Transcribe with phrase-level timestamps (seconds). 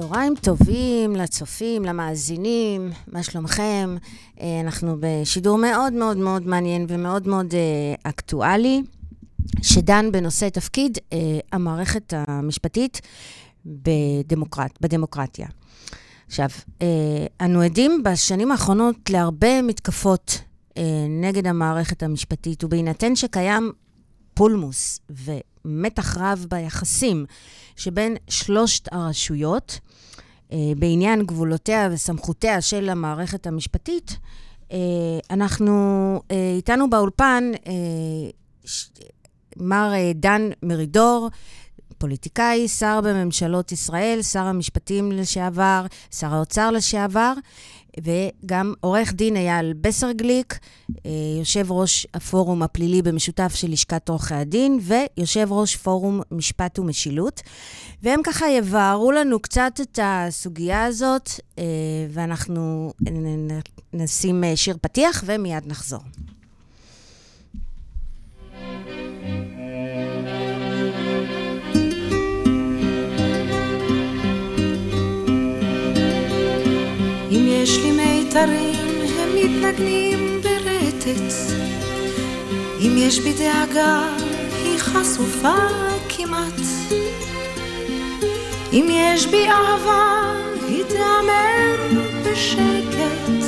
[0.00, 3.96] צהריים טובים לצופים, למאזינים, מה שלומכם?
[4.40, 8.82] אה, אנחנו בשידור מאוד מאוד מאוד מעניין ומאוד מאוד אה, אקטואלי,
[9.62, 11.18] שדן בנושא תפקיד אה,
[11.52, 13.00] המערכת המשפטית
[13.66, 15.46] בדמוקרט, בדמוקרטיה.
[16.26, 16.48] עכשיו,
[17.40, 20.40] אנו עדים בשנים האחרונות להרבה מתקפות
[21.08, 23.72] נגד המערכת המשפטית, ובהינתן שקיים
[24.34, 25.00] פולמוס
[25.66, 27.26] ומתח רב ביחסים
[27.76, 29.80] שבין שלושת הרשויות,
[30.52, 34.18] אה, בעניין גבולותיה וסמכותיה של המערכת המשפטית,
[34.72, 34.78] אה,
[35.30, 35.74] אנחנו,
[36.30, 37.52] אה, איתנו באולפן
[39.56, 41.30] מר דן מרידור,
[41.98, 47.32] פוליטיקאי, שר בממשלות ישראל, שר המשפטים לשעבר, שר האוצר לשעבר,
[48.02, 50.58] וגם עורך דין אייל בסרגליק,
[51.06, 57.42] אה, יושב ראש הפורום הפלילי במשותף של לשכת עורכי הדין, ויושב ראש פורום משפט ומשילות.
[58.02, 61.64] והם ככה יבהרו לנו קצת את הסוגיה הזאת, אה,
[62.10, 62.92] ואנחנו
[63.92, 66.00] נשים אה, שיר פתיח ומיד נחזור.
[77.30, 81.34] יש לי מיתרים, הם מתנגנים ברטט.
[82.80, 84.08] אם יש בי דאגה,
[84.64, 85.54] היא חשופה
[86.08, 86.60] כמעט.
[88.72, 90.34] אם יש בי אהבה,
[90.68, 93.46] היא תאמר בשקט.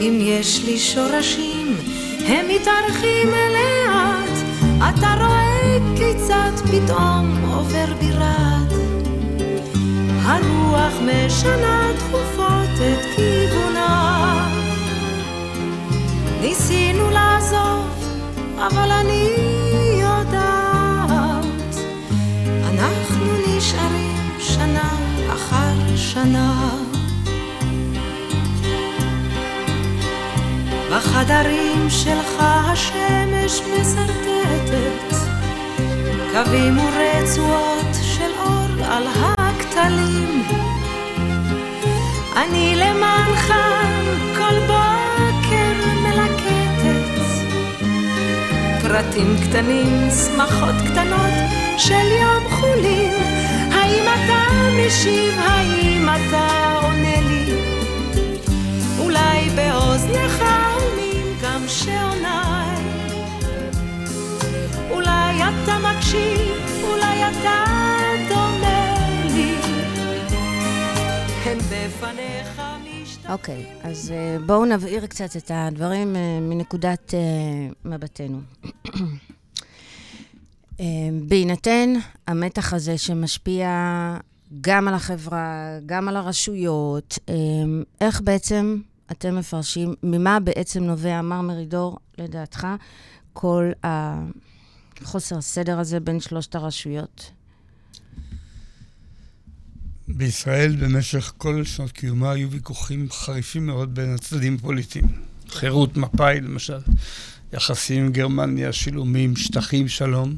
[0.00, 1.76] אם יש לי שורשים,
[2.26, 4.38] הם מתארחים לאט.
[4.78, 8.87] אתה רואה כיצד פתאום עובר בירת.
[10.28, 14.48] הרוח משנה תכופות את כיוונה.
[16.40, 17.86] ניסינו לעזוב,
[18.56, 19.28] אבל אני
[20.00, 21.76] יודעת,
[22.68, 24.90] אנחנו נשארים שנה
[25.34, 26.70] אחר שנה.
[30.92, 35.16] בחדרים שלך השמש מסרטטת
[36.32, 39.37] קווים ורצועות של אור על ה...
[39.78, 40.42] הכתלים.
[42.36, 43.52] אני למענך
[44.36, 45.72] כל בוקר
[46.02, 47.22] מלקטת
[48.82, 51.32] פרטים קטנים, שמחות קטנות
[51.78, 53.12] של יום חולין.
[53.72, 55.34] האם אתה משיב?
[55.38, 57.54] האם אתה עונה לי?
[58.98, 62.82] אולי באוזנך עונים גם שעוניי.
[64.90, 67.64] אולי אתה מקשיב, אולי אתה
[73.28, 77.14] אוקיי, אז uh, בואו נבהיר קצת את הדברים uh, מנקודת uh,
[77.84, 78.40] מבטנו.
[81.28, 81.92] בהינתן
[82.26, 83.68] המתח הזה שמשפיע
[84.60, 87.18] גם על החברה, גם על הרשויות,
[88.00, 88.80] איך בעצם
[89.10, 92.66] אתם מפרשים, ממה בעצם נובע, מר מרידור, לדעתך,
[93.32, 97.30] כל החוסר הסדר הזה בין שלושת הרשויות?
[100.08, 105.04] בישראל במשך כל שנות קיומה היו ויכוחים חריפים מאוד בין הצדדים הפוליטיים.
[105.48, 106.78] חירות מפא"י, למשל,
[107.52, 110.36] יחסים עם גרמניה, שילומים, שטחים, שלום.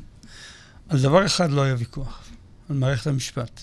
[0.88, 2.28] על דבר אחד לא היה ויכוח,
[2.68, 3.60] על מערכת המשפט.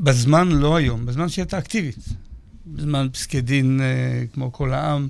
[0.00, 2.08] בזמן, לא היום, בזמן שהייתה אקטיבית.
[2.66, 5.08] בזמן פסקי דין אה, כמו כל העם,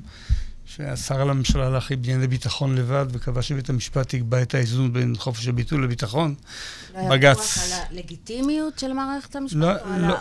[0.77, 5.49] שאסר על הממשלה להכיל בענייני ביטחון לבד, וקבע שבית המשפט יקבע את האיזון בין חופש
[5.49, 6.35] הביטוי לביטחון.
[7.11, 7.59] בג"ץ...
[7.59, 9.57] לא היה על הלגיטימיות של מערכת המשפט?
[9.57, 10.15] לא, לא,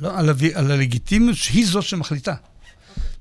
[0.00, 2.34] לא, על, על הלגיטימיות שהיא זאת שמחליטה.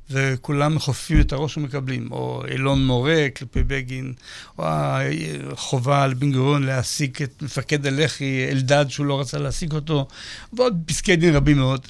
[0.10, 4.14] וכולם מחופפים את הראש ומקבלים, או אילון מורה כלפי בגין,
[4.58, 10.08] או החובה על בן גוריון להעסיק את מפקד הלח"י, אלדד, שהוא לא רצה להעסיק אותו,
[10.54, 11.88] ועוד פסקי דין רבים מאוד.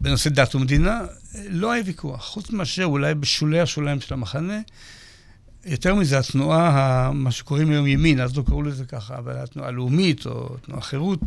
[0.00, 1.00] בנושא דת ומדינה,
[1.48, 4.60] לא היה ויכוח, חוץ מאשר אולי בשולי השוליים של המחנה.
[5.66, 10.26] יותר מזה, התנועה, מה שקוראים היום ימין, אז לא קראו לזה ככה, אבל התנועה הלאומית
[10.26, 11.20] או תנועה חירות,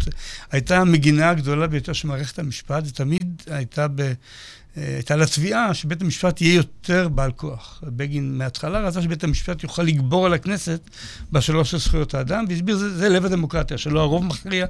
[0.52, 4.14] הייתה המגינה הגדולה ביותר של מערכת המשפט, ותמיד הייתה, ב,
[4.76, 7.84] הייתה לה תביעה שבית המשפט יהיה יותר בעל כוח.
[7.88, 10.90] בגין מההתחלה רצה שבית המשפט יוכל לגבור על הכנסת
[11.32, 14.66] בשלוש של זכויות האדם, והסביר, זה, זה לב הדמוקרטיה, שלא הרוב מכריע,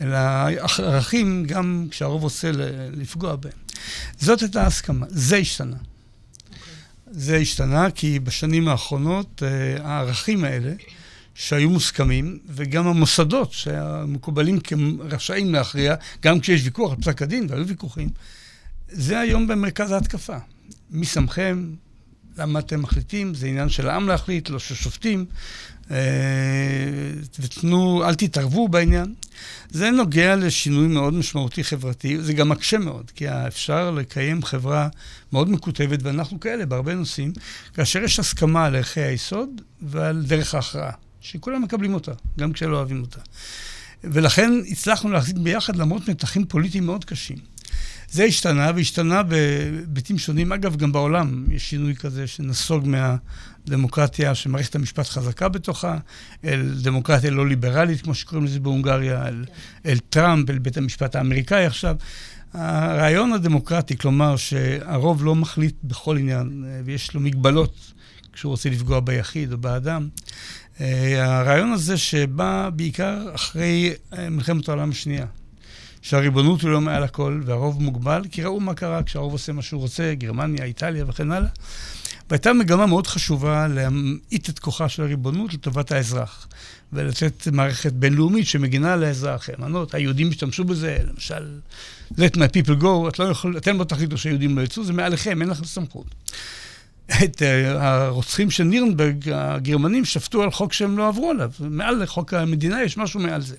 [0.00, 0.18] אלא
[0.78, 2.50] ערכים, גם כשהרוב עושה
[2.96, 3.65] לפגוע בהם.
[4.20, 5.76] זאת הייתה ההסכמה, זה השתנה.
[7.10, 10.72] זה השתנה כי בשנים האחרונות אה, הערכים האלה,
[11.34, 18.08] שהיו מוסכמים, וגם המוסדות שהמקובלים כרשאים להכריע, גם כשיש ויכוח על פסק הדין, והיו ויכוחים,
[18.88, 20.36] זה היום במרכז ההתקפה.
[20.90, 21.70] מי שמכם?
[22.38, 23.34] למה אתם מחליטים?
[23.34, 25.26] זה עניין של העם להחליט, לא של שופטים.
[25.90, 25.96] אה,
[27.40, 29.14] ותנו, אל תתערבו בעניין.
[29.70, 34.88] זה נוגע לשינוי מאוד משמעותי חברתי, זה גם מקשה מאוד, כי אפשר לקיים חברה
[35.32, 37.32] מאוד מקוטבת, ואנחנו כאלה בהרבה נושאים,
[37.74, 43.00] כאשר יש הסכמה על ערכי היסוד ועל דרך ההכרעה, שכולם מקבלים אותה, גם כשלא אוהבים
[43.00, 43.20] אותה.
[44.04, 47.36] ולכן הצלחנו להחזיק ביחד למרות מתחים פוליטיים מאוד קשים.
[48.10, 50.52] זה השתנה, והשתנה בהיבטים שונים.
[50.52, 55.98] אגב, גם בעולם יש שינוי כזה שנסוג מהדמוקרטיה שמערכת המשפט חזקה בתוכה,
[56.44, 59.44] אל דמוקרטיה לא ליברלית, כמו שקוראים לזה בהונגריה, אל,
[59.86, 61.96] אל טראמפ, אל בית המשפט האמריקאי עכשיו.
[62.52, 67.92] הרעיון הדמוקרטי, כלומר שהרוב לא מחליט בכל עניין, ויש לו מגבלות
[68.32, 70.08] כשהוא רוצה לפגוע ביחיד או באדם,
[70.80, 73.92] הרעיון הזה שבא בעיקר אחרי
[74.30, 75.26] מלחמת העולם השנייה.
[76.06, 79.80] שהריבונות היא לא מעל הכל והרוב מוגבל, כי ראו מה קרה כשהרוב עושה מה שהוא
[79.80, 81.48] רוצה, גרמניה, איטליה וכן הלאה.
[82.30, 86.48] והייתה מגמה מאוד חשובה להמעיט את כוחה של הריבונות לטובת האזרח,
[86.92, 89.48] ולתת מערכת בינלאומית שמגינה על האזרח.
[89.48, 91.58] האמנות, היהודים השתמשו בזה, למשל,
[92.12, 95.42] let my people go, את לא יכול, אתם לא תחליטו שהיהודים לא יצאו, זה מעליכם,
[95.42, 96.06] אין לכם סמכות.
[97.24, 97.44] את uh,
[97.78, 101.50] הרוצחים של נירנברג, הגרמנים שפטו על חוק שהם לא עברו עליו.
[101.60, 103.56] מעל חוק המדינה יש משהו מעל זה.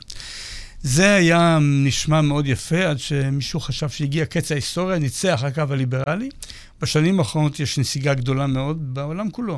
[0.81, 6.29] זה היה נשמע מאוד יפה, עד שמישהו חשב שהגיע קץ ההיסטוריה, ניצח הקו הליברלי.
[6.81, 9.57] בשנים האחרונות יש נסיגה גדולה מאוד בעולם כולו.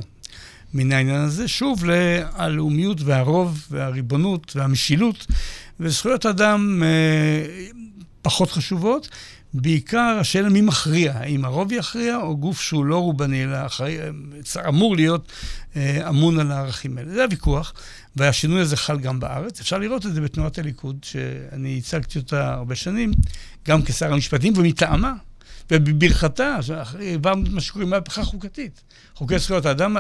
[0.74, 5.28] מן העניין הזה, שוב, ללאומיות והרוב והריבונות והמשילות,
[5.80, 7.46] וזכויות אדם אה,
[8.22, 9.10] פחות חשובות.
[9.54, 13.98] בעיקר השאלה מי מכריע, האם הרוב יכריע או גוף שהוא לא רובני, אלא אחרי,
[14.68, 15.32] אמור להיות
[15.76, 17.14] אה, אמון על הערכים האלה.
[17.14, 17.74] זה הוויכוח,
[18.16, 19.60] והשינוי הזה חל גם בארץ.
[19.60, 23.12] אפשר לראות את זה בתנועת הליכוד, שאני הצגתי אותה הרבה שנים,
[23.68, 25.14] גם כשר המשפטים ומטעמה,
[25.72, 26.58] ובברכתה,
[27.00, 28.82] העברנו מה שקוראים מהפכה חוקתית.
[29.16, 29.98] חוקי זכויות האדם,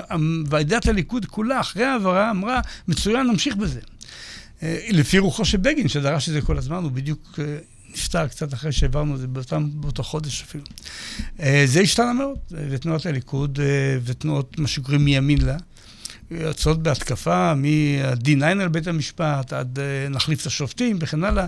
[0.49, 3.79] ועדת הליכוד כולה, אחרי העברה, אמרה, מצוין, נמשיך בזה.
[4.63, 7.57] אה, לפי רוחו של בגין, שדרש את זה כל הזמן, הוא בדיוק אה,
[7.93, 10.63] נפטר קצת אחרי שהעברנו את זה, באותם, באותו חודש אפילו.
[11.39, 13.59] אה, זה השתנה מאוד, ותנועת הליכוד
[14.03, 15.57] ותנועות, מה שקוראים מימין לה,
[16.31, 21.45] יוצאות בהתקפה מה-D9 על בית המשפט, עד נחליף את השופטים וכן הלאה.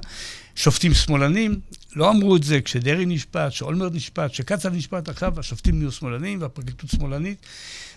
[0.56, 1.60] שופטים שמאלנים,
[1.96, 6.90] לא אמרו את זה כשדרעי נשפט, שאולמרט נשפט, שקצב נשפט, עכשיו השופטים נהיו שמאלנים והפרקליטות
[6.90, 7.46] שמאלנית.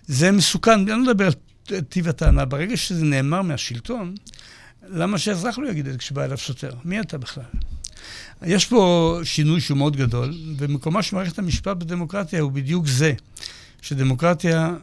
[0.06, 2.44] זה מסוכן, אני לא מדבר על טיב הטענה.
[2.44, 4.14] ברגע שזה נאמר מהשלטון,
[4.88, 6.72] למה שהאזרח לא יגיד את זה כשבא אליו שוטר?
[6.84, 7.44] מי אתה בכלל?
[8.42, 13.12] יש פה שינוי שהוא מאוד גדול, ומקומה של מערכת המשפט בדמוקרטיה הוא בדיוק זה,
[13.82, 14.74] שדמוקרטיה,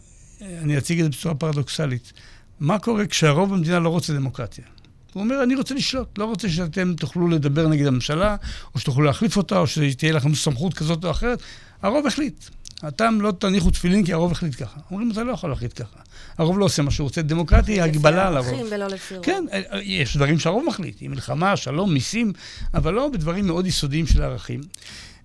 [0.42, 2.13] אני אציג את זה בצורה פרדוקסלית,
[2.59, 4.65] מה קורה כשהרוב במדינה לא רוצה דמוקרטיה?
[5.13, 8.36] הוא אומר, אני רוצה לשלוט, לא רוצה שאתם תוכלו לדבר נגד הממשלה,
[8.75, 11.42] או שתוכלו להחליף אותה, או שתהיה לכם סמכות כזאת או אחרת.
[11.81, 12.44] הרוב החליט.
[12.88, 14.80] אתם לא תניחו תפילין כי הרוב החליט ככה.
[14.92, 16.00] אומרים, אתה לא יכול להחליט ככה.
[16.38, 17.22] הרוב לא עושה מה שהוא רוצה.
[17.22, 18.68] דמוקרטיה היא הגבלה על הרוב.
[18.72, 19.25] ולא לפי רוב.
[19.25, 22.33] כן, אה, אה, יש דברים שהרוב מחליט, מלחמה, שלום, מיסים,
[22.74, 24.62] אבל לא בדברים מאוד יסודיים של הערכים.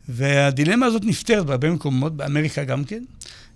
[0.08, 3.04] והדילמה הזאת נפתרת בהרבה מקומות, באמריקה גם כן.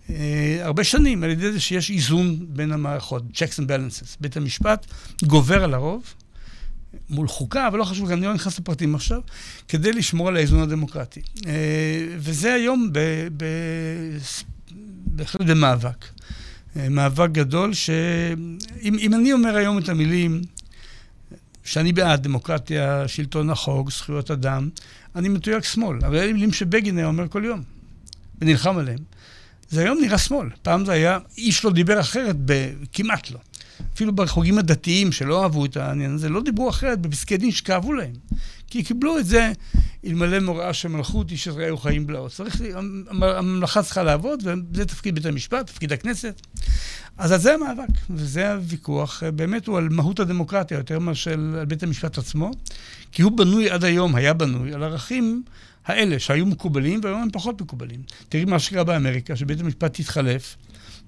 [0.06, 0.12] Uh,
[0.60, 4.16] הרבה שנים, על ידי זה שיש איזון בין המערכות, checks and balances.
[4.20, 4.86] בית המשפט
[5.22, 6.14] גובר על הרוב,
[7.10, 9.20] מול חוקה, אבל לא חשוב, אני לא נכנס לפרטים עכשיו,
[9.68, 11.20] כדי לשמור על האיזון הדמוקרטי.
[11.46, 11.52] אה,
[12.16, 12.90] וזה היום
[15.06, 16.06] בהחלט במאבק.
[16.76, 20.42] אה, מאבק גדול, שאם אני אומר היום את המילים
[21.64, 24.68] שאני בעד דמוקרטיה, שלטון החוק, זכויות אדם,
[25.16, 25.98] אני מתויג שמאל.
[26.06, 27.62] אבל אלה מילים שבגין היה אומר כל יום,
[28.40, 28.98] ונלחם עליהם.
[29.70, 30.48] זה היום נראה שמאל.
[30.62, 32.36] פעם זה היה, איש לא דיבר אחרת,
[32.92, 33.38] כמעט לא.
[33.94, 38.12] אפילו בחוגים הדתיים שלא אהבו את העניין הזה, לא דיברו אחרת בפסקי דין שכאבו להם.
[38.66, 39.52] כי קיבלו את זה,
[40.06, 42.30] אלמלא מוראה של מלכות, איש ישראלי חיים בלעו.
[42.30, 42.60] צריך,
[43.10, 46.40] הממלכה צריכה לעבוד, וזה תפקיד בית המשפט, תפקיד הכנסת.
[47.18, 49.22] אז על זה המאבק, וזה הוויכוח.
[49.34, 52.50] באמת הוא על מהות הדמוקרטיה, יותר מאשר על בית המשפט עצמו,
[53.12, 55.42] כי הוא בנוי עד היום, היה בנוי, על ערכים
[55.86, 58.00] האלה שהיו מקובלים, והיום הם פחות מקובלים.
[58.28, 60.56] תראי מה שקרה באמריקה, שבית המשפט התחלף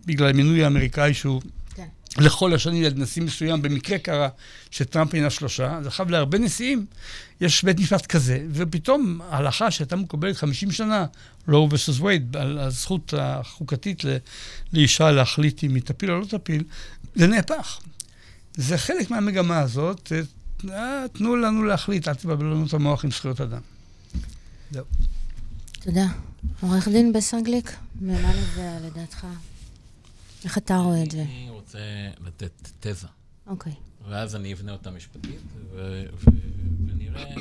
[0.06, 1.40] בגלל המינוי האמריקאי שהוא...
[2.18, 4.28] לכל השנים על נשיא מסוים, במקרה קרה
[4.70, 6.86] שטראמפ אינה שלושה, אז עכשיו להרבה נשיאים
[7.40, 11.06] יש בית משפט כזה, ופתאום ההלכה שהייתה מקובלת 50 שנה,
[11.48, 14.02] לא וסוס וייד, על הזכות החוקתית
[14.72, 16.64] לאישה להחליט אם היא תפיל או לא תפיל,
[17.14, 17.78] זה נהפך.
[18.56, 20.12] זה חלק מהמגמה הזאת,
[20.70, 23.60] אה, תנו לנו להחליט, אל תבלבלו לנו את המוח עם זכויות אדם.
[24.70, 24.84] זהו.
[25.80, 26.06] תודה.
[26.60, 29.26] עורך דין בסרגליק, ומה לזה לדעתך?
[30.44, 31.22] איך אתה רואה את זה?
[31.22, 31.78] אני רוצה
[32.20, 33.06] לתת תזה.
[33.46, 33.72] אוקיי.
[34.08, 35.40] ואז אני אבנה אותה משפטית,
[36.86, 37.34] ונראה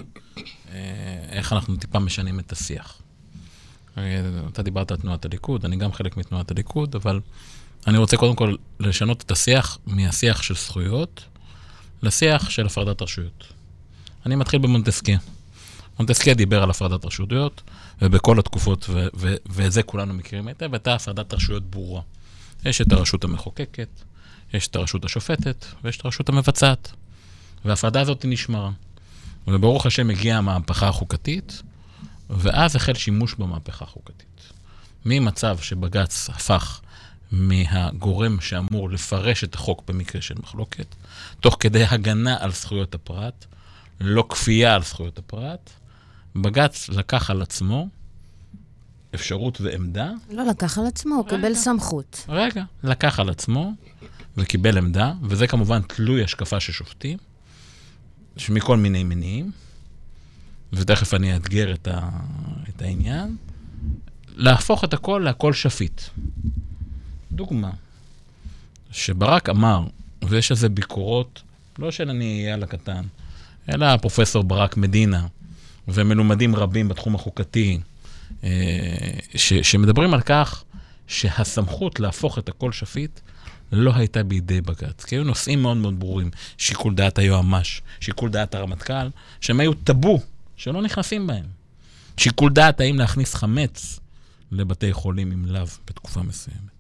[0.70, 3.01] אה, איך אנחנו טיפה משנים את השיח.
[3.98, 7.20] אה, אתה דיברת על תנועת הליכוד, אני גם חלק מתנועת הליכוד, אבל
[7.88, 11.24] אני רוצה קודם כל לשנות את השיח מהשיח של זכויות
[12.03, 13.43] לשיח של הפרדת רשויות.
[14.25, 15.17] אני מתחיל במונטסקיה.
[16.00, 17.62] מונטסקיה דיבר על הפרדת רשויות,
[18.01, 22.01] ובכל התקופות, ו- ו- ואת זה כולנו מכירים היטב, הייתה הפרדת רשויות ברורה.
[22.65, 23.89] יש את הרשות המחוקקת,
[24.53, 26.91] יש את הרשות השופטת, ויש את הרשות המבצעת.
[27.65, 28.72] וההפרדה הזאת נשמרה.
[29.48, 31.62] וברוך השם הגיעה המהפכה החוקתית,
[32.30, 34.51] ואז החל שימוש במהפכה החוקתית.
[35.06, 36.82] ממצב שבג"ץ הפך
[37.32, 40.96] מהגורם שאמור לפרש את החוק במקרה של מחלוקת,
[41.39, 43.46] תוך כדי הגנה על זכויות הפרט,
[44.00, 45.70] לא כפייה על זכויות הפרט,
[46.36, 47.88] בג"ץ לקח על עצמו
[49.15, 50.12] אפשרות ועמדה.
[50.30, 52.25] לא לקח על עצמו, הוא קיבל סמכות.
[52.30, 53.74] רגע, לקח על עצמו
[54.38, 57.18] וקיבל עמדה, וזה כמובן תלוי השקפה של שופטים,
[58.50, 59.51] מכל מיני מניעים,
[60.74, 62.10] ותכף אני אאתגר את, ה,
[62.70, 63.36] את העניין,
[64.36, 66.01] להפוך את הכל להכל שפיט.
[67.32, 67.72] דוגמה,
[68.91, 69.84] שברק אמר,
[70.30, 71.41] ויש על זה ביקורות,
[71.80, 73.03] לא של אני אייל הקטן,
[73.70, 75.27] אלא פרופסור ברק מדינה,
[75.88, 77.80] ומלומדים רבים בתחום החוקתי,
[79.35, 80.63] ש, שמדברים על כך
[81.07, 83.19] שהסמכות להפוך את הכל שפיט
[83.71, 85.05] לא הייתה בידי בג"ץ.
[85.05, 89.09] כי היו נושאים מאוד מאוד ברורים, שיקול דעת היועמ"ש, שיקול דעת הרמטכ"ל,
[89.41, 90.19] שהם היו טאבו,
[90.55, 91.45] שלא נכנסים בהם.
[92.17, 94.00] שיקול דעת האם להכניס חמץ
[94.51, 96.71] לבתי חולים עם לאו בתקופה מסוימת.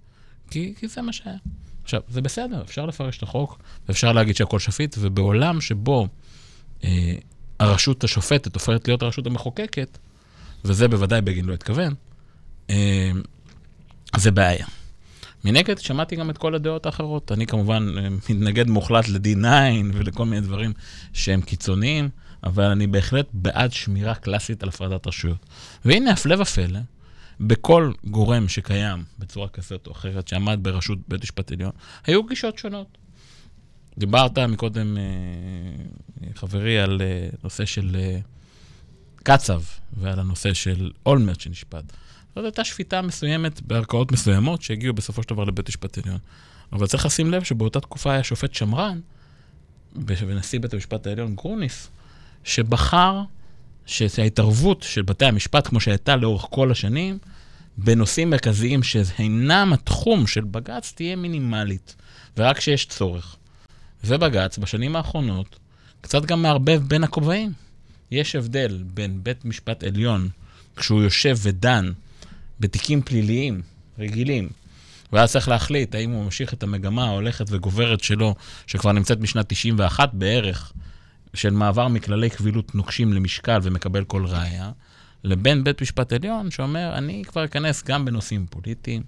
[0.49, 1.37] כי, כי זה מה שהיה.
[1.83, 6.07] עכשיו, זה בסדר, אפשר לפרש את החוק, ואפשר להגיד שהכל שפיט, ובעולם שבו
[6.83, 7.15] אה,
[7.59, 9.97] הרשות השופטת הופכת להיות הרשות המחוקקת,
[10.65, 11.93] וזה בוודאי בגין לא התכוון,
[12.69, 13.11] אה,
[14.17, 14.65] זה בעיה.
[15.45, 17.31] מנגד, שמעתי גם את כל הדעות האחרות.
[17.31, 19.45] אני כמובן אה, מתנגד מוחלט ל-D9
[19.93, 20.73] ולכל מיני דברים
[21.13, 22.09] שהם קיצוניים,
[22.43, 25.45] אבל אני בהחלט בעד שמירה קלאסית על הפרדת רשויות.
[25.85, 26.79] והנה, הפלא ופלא,
[27.39, 31.71] בכל גורם שקיים בצורה כזאת או אחרת, שעמד בראשות בית משפט עליון,
[32.05, 32.97] היו גישות שונות.
[33.97, 37.01] דיברת מקודם, אה, חברי, על
[37.43, 37.95] נושא של
[39.23, 39.61] קצב
[39.97, 41.83] ועל הנושא של אולמרט שנשפט.
[42.35, 46.19] זאת הייתה שפיטה מסוימת בערכאות מסוימות שהגיעו בסופו של דבר לבית משפט עליון.
[46.73, 48.99] אבל צריך לשים לב שבאותה תקופה היה שופט שמרן,
[49.95, 51.89] ונשיא בית המשפט העליון גרוניס,
[52.43, 53.21] שבחר
[53.85, 57.17] שההתערבות של בתי המשפט, כמו שהייתה לאורך כל השנים,
[57.77, 61.95] בנושאים מרכזיים שאינם התחום של בג"ץ, תהיה מינימלית,
[62.37, 63.35] ורק כשיש צורך.
[64.03, 65.59] ובג"ץ, בשנים האחרונות,
[66.01, 67.53] קצת גם מערבב בין הכובעים.
[68.11, 70.29] יש הבדל בין בית משפט עליון,
[70.75, 71.91] כשהוא יושב ודן
[72.59, 73.61] בתיקים פליליים
[73.99, 74.49] רגילים,
[75.13, 78.35] ואז צריך להחליט האם הוא ממשיך את המגמה ההולכת וגוברת שלו,
[78.67, 80.73] שכבר נמצאת משנת 91 בערך,
[81.33, 84.71] של מעבר מכללי קבילות נוקשים למשקל ומקבל כל ראייה,
[85.23, 89.03] לבין בית משפט עליון שאומר, אני כבר אכנס גם בנושאים פוליטיים,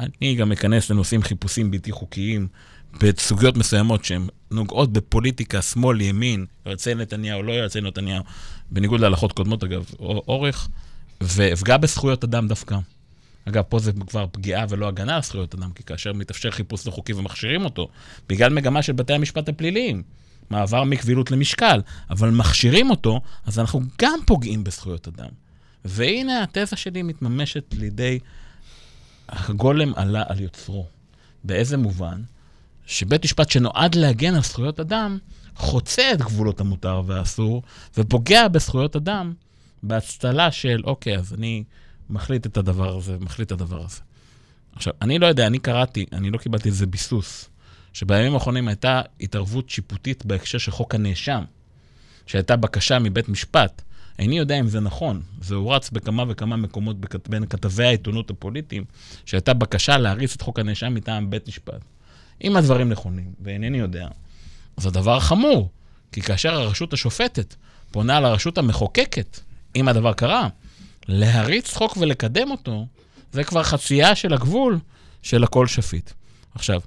[0.00, 2.48] אני גם אכנס לנושאים חיפושים בלתי חוקיים,
[3.00, 8.24] בסוגיות מסוימות שהן נוגעות בפוליטיקה, שמאל, ימין, יועצי נתניהו, לא יועצי נתניהו,
[8.70, 10.68] בניגוד להלכות קודמות, אגב, אורך,
[11.20, 12.78] ואפגע בזכויות אדם דווקא.
[13.48, 16.92] אגב, פה זה כבר פגיעה ולא הגנה על זכויות אדם, כי כאשר מתאפשר חיפוש לא
[16.92, 17.88] חוקי ומכשירים אותו,
[18.28, 20.02] בגלל מגמה של בתי המשפט הפליליים,
[20.50, 25.28] מעבר מקבילות למשקל, אבל מכשירים אותו, אז אנחנו גם פוגעים בזכויות אדם.
[25.84, 28.18] והנה התזה שלי מתממשת לידי
[29.28, 30.86] הגולם עלה על יוצרו.
[31.44, 32.22] באיזה מובן?
[32.86, 35.18] שבית משפט שנועד להגן על זכויות אדם,
[35.56, 37.62] חוצה את גבולות המותר והאסור,
[37.96, 39.32] ופוגע בזכויות אדם
[39.82, 41.64] בהצטלה של, אוקיי, אז אני
[42.10, 44.00] מחליט את הדבר הזה, מחליט את הדבר הזה.
[44.72, 47.48] עכשיו, אני לא יודע, אני קראתי, אני לא קיבלתי איזה ביסוס,
[47.92, 51.44] שבימים האחרונים הייתה התערבות שיפוטית בהקשר של חוק הנאשם,
[52.26, 53.82] שהייתה בקשה מבית משפט.
[54.18, 56.96] איני יודע אם זה נכון, זה הורץ בכמה וכמה מקומות
[57.28, 58.84] בין כתבי העיתונות הפוליטיים,
[59.26, 61.80] שהייתה בקשה להריץ את חוק הנאשם מטעם בית משפט.
[62.44, 64.08] אם הדברים נכונים, ואינני יודע,
[64.76, 65.70] אז הדבר חמור,
[66.12, 67.54] כי כאשר הרשות השופטת
[67.90, 69.40] פונה לרשות המחוקקת,
[69.76, 70.48] אם הדבר קרה,
[71.08, 72.86] להריץ חוק ולקדם אותו,
[73.32, 74.78] זה כבר חצייה של הגבול
[75.22, 76.10] של הכל שפיט.
[76.54, 76.80] עכשיו,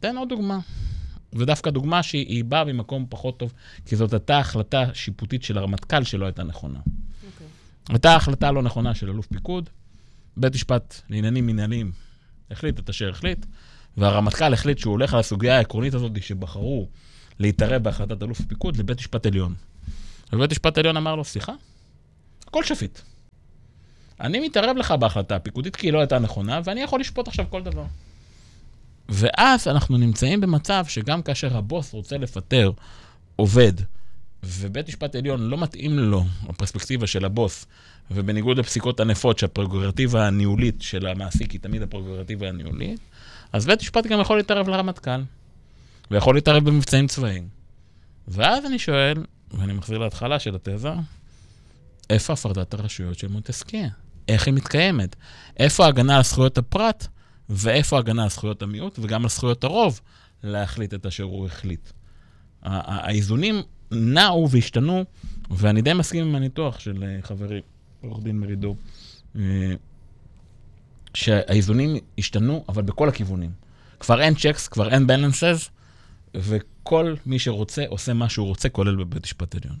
[0.00, 0.58] תן עוד דוגמה.
[1.32, 3.52] ודווקא דוגמה שהיא באה ממקום פחות טוב,
[3.86, 6.78] כי זאת הייתה החלטה שיפוטית של הרמטכ"ל שלא הייתה נכונה.
[6.78, 7.26] Okay.
[7.26, 7.46] אוקיי.
[7.88, 9.70] הייתה החלטה לא נכונה של אלוף פיקוד,
[10.36, 11.92] בית משפט לעניינים מנהליים
[12.50, 13.46] החליט את אשר החליט,
[13.96, 16.88] והרמטכ"ל החליט שהוא הולך על הסוגיה העקרונית הזאת שבחרו
[17.38, 19.54] להתערב בהחלטת אלוף פיקוד לבית משפט עליון.
[20.32, 21.52] ובית משפט עליון אמר לו, סליחה,
[22.46, 22.98] הכל שפיט.
[24.20, 27.62] אני מתערב לך בהחלטה הפיקודית כי היא לא הייתה נכונה, ואני יכול לשפוט עכשיו כל
[27.62, 27.84] דבר.
[29.08, 32.70] ואז אנחנו נמצאים במצב שגם כאשר הבוס רוצה לפטר
[33.36, 33.72] עובד,
[34.44, 37.66] ובית משפט עליון לא מתאים לו, הפרספקטיבה של הבוס,
[38.10, 43.00] ובניגוד לפסיקות ענפות שהפרוגרטיבה הניהולית של המעסיק היא תמיד הפרוגרטיבה הניהולית,
[43.52, 45.20] אז בית משפט גם יכול להתערב לרמטכ"ל,
[46.10, 47.48] ויכול להתערב במבצעים צבאיים.
[48.28, 50.92] ואז אני שואל, ואני מחזיר להתחלה של התזה,
[52.10, 53.88] איפה הפרדת הרשויות של מונטסקיה?
[54.28, 55.16] איך היא מתקיימת?
[55.56, 57.06] איפה ההגנה על זכויות הפרט,
[57.48, 60.00] ואיפה ההגנה על זכויות המיעוט, וגם על זכויות הרוב,
[60.42, 61.90] להחליט את אשר הוא החליט.
[62.62, 65.04] האיזונים נעו והשתנו,
[65.50, 67.60] ואני די מסכים עם הניתוח של אה, חברי,
[68.00, 68.76] עורך דין מרידור,
[69.36, 69.74] אה,
[71.14, 73.50] שהאיזונים השתנו, אבל בכל הכיוונים.
[74.00, 75.70] כבר אין צ'קס, כבר אין בלנסס,
[76.34, 79.76] וכל מי שרוצה עושה מה שהוא רוצה, כולל בבית משפט עליון.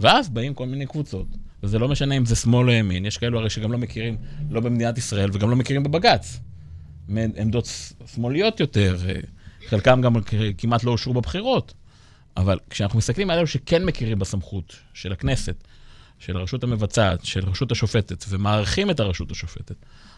[0.00, 1.26] ואז באים כל מיני קבוצות,
[1.62, 4.16] וזה לא משנה אם זה שמאל או ימין, יש כאלו הרי שגם לא מכירים,
[4.50, 6.40] לא במדינת ישראל וגם לא מכירים בבג"ץ.
[7.36, 7.68] עמדות
[8.14, 9.14] שמאליות יותר, אה,
[9.68, 10.14] חלקם גם
[10.58, 11.74] כמעט לא אושרו בבחירות.
[12.36, 15.64] אבל כשאנחנו מסתכלים על אלו שכן מכירים בסמכות של הכנסת,
[16.18, 19.76] של הרשות המבצעת, של הרשות השופטת, ומעריכים את הרשות השופטת,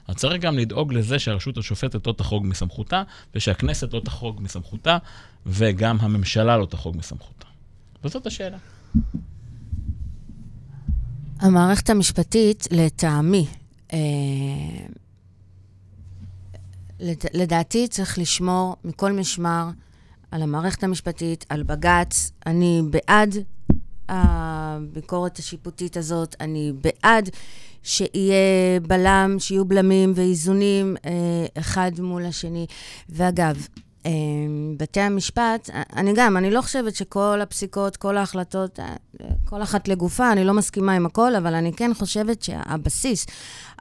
[0.08, 3.02] אז צריך גם לדאוג לזה שהרשות השופטת לא תחרוג מסמכותה,
[3.34, 4.98] ושהכנסת לא תחרוג מסמכותה,
[5.46, 7.46] וגם הממשלה לא תחרוג מסמכותה.
[8.04, 8.58] וזאת השאלה.
[11.38, 13.46] המערכת המשפטית, לטעמי,
[13.92, 13.98] אה,
[17.34, 19.68] לדעתי צריך לשמור מכל משמר
[20.30, 22.32] על המערכת המשפטית, על בג"ץ.
[22.46, 23.34] אני בעד
[24.10, 27.30] הביקורת השיפוטית הזאת, אני בעד
[27.82, 32.66] שיהיה בלם, שיהיו בלמים ואיזונים אה, אחד מול השני.
[33.08, 33.66] ואגב,
[34.06, 34.10] אה,
[34.76, 38.94] בתי המשפט, אני גם, אני לא חושבת שכל הפסיקות, כל ההחלטות, אה,
[39.44, 43.26] כל אחת לגופה, אני לא מסכימה עם הכל, אבל אני כן חושבת שהבסיס,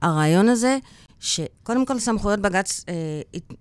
[0.01, 0.77] הרעיון הזה,
[1.19, 2.93] שקודם כל סמכויות בג"ץ אה,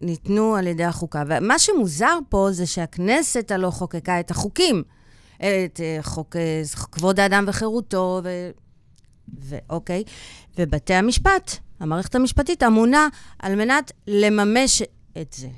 [0.00, 1.22] ניתנו על ידי החוקה.
[1.28, 4.82] ומה שמוזר פה זה שהכנסת הלא חוקקה את החוקים.
[5.38, 8.50] את אה, חוק אה, כבוד האדם וחירותו, ו...
[9.38, 10.04] ואוקיי.
[10.59, 14.83] ובתי המשפט, המערכת המשפטית אמונה על מנת לממש
[15.20, 15.48] את זה.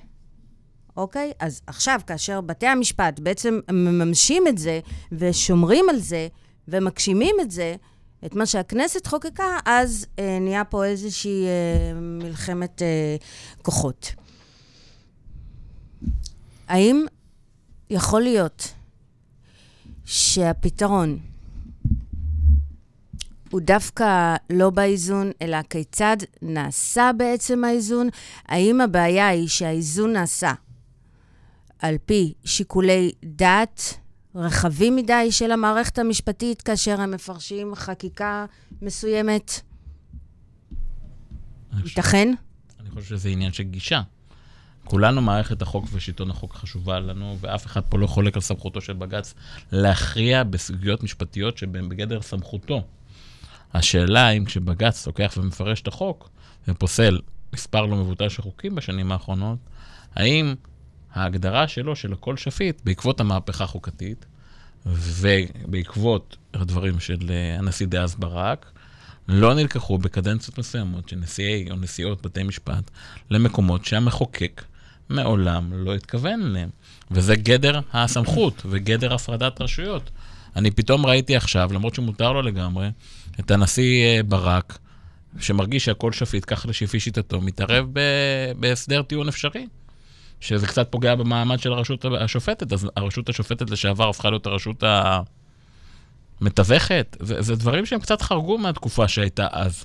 [0.97, 1.33] אוקיי?
[1.41, 4.81] אז עכשיו, כאשר בתי המשפט בעצם מממשים את זה
[5.13, 6.29] ושומרים על זה
[6.69, 7.77] ומגשימים את זה,
[8.27, 13.17] את מה שהכנסת חוקקה, אז אה, נהיה פה איזושהי אה, מלחמת אה,
[13.63, 14.13] כוחות.
[16.69, 17.07] האם
[17.91, 18.73] יכול להיות
[20.13, 21.19] שהפתרון
[23.51, 28.09] הוא דווקא לא באיזון, אלא כיצד נעשה בעצם האיזון?
[28.47, 30.53] האם הבעיה היא שהאיזון נעשה
[31.79, 33.99] על פי שיקולי דת,
[34.35, 38.47] רחבים מדי של המערכת המשפטית כאשר הם מפרשים חקיקה
[38.83, 39.61] מסוימת?
[41.85, 42.35] ייתכן?
[42.81, 44.03] אני חושב שזה עניין של גישה.
[44.91, 48.93] כולנו, מערכת החוק ושלטון החוק חשובה לנו, ואף אחד פה לא חולק על סמכותו של
[48.93, 49.35] בג"ץ
[49.73, 52.83] להכריע בסוגיות משפטיות שהן בגדר סמכותו.
[53.75, 56.31] השאלה אם כשבג"ץ לוקח ומפרש את החוק
[56.69, 57.21] ופוסל
[57.53, 59.59] מספר לא מבוטל של חוקים בשנים האחרונות,
[60.15, 60.55] האם
[61.13, 64.27] ההגדרה שלו, של הכל שפיט, בעקבות המהפכה החוקתית,
[64.87, 68.73] ובעקבות הדברים של אה, הנשיא דאז ברק,
[69.29, 72.91] לא נלקחו בקדנציות מסוימות של נשיאי או נשיאות בתי משפט
[73.31, 74.63] למקומות שהמחוקק
[75.11, 76.69] מעולם לא התכוון אליהם.
[77.11, 80.11] וזה גדר הסמכות וגדר הפרדת רשויות.
[80.57, 82.89] אני פתאום ראיתי עכשיו, למרות שמותר לו לגמרי,
[83.41, 84.79] את הנשיא אה, ברק,
[85.39, 87.87] שמרגיש שהכל שפיט, ככה לפי שיטתו, מתערב
[88.57, 89.67] בהסדר טיעון אפשרי.
[90.41, 94.85] שזה קצת פוגע במעמד של הרשות השופטת, אז הרשות השופטת לשעבר הפכה להיות הרשות
[96.41, 97.17] המתווכת.
[97.21, 99.85] זה, זה דברים שהם קצת חרגו מהתקופה שהייתה אז.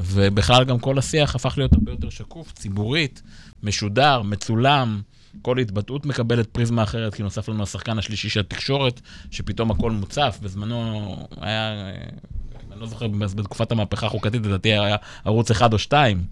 [0.00, 3.22] ובכלל גם כל השיח הפך להיות הרבה יותר שקוף, ציבורית,
[3.62, 5.00] משודר, מצולם.
[5.42, 10.38] כל התבטאות מקבלת פריזמה אחרת, כי נוסף לנו השחקן השלישי של התקשורת, שפתאום הכל מוצף.
[10.42, 11.90] בזמנו היה,
[12.72, 16.24] אני לא זוכר, בתקופת המהפכה החוקתית, לדעתי היה ערוץ אחד או שתיים.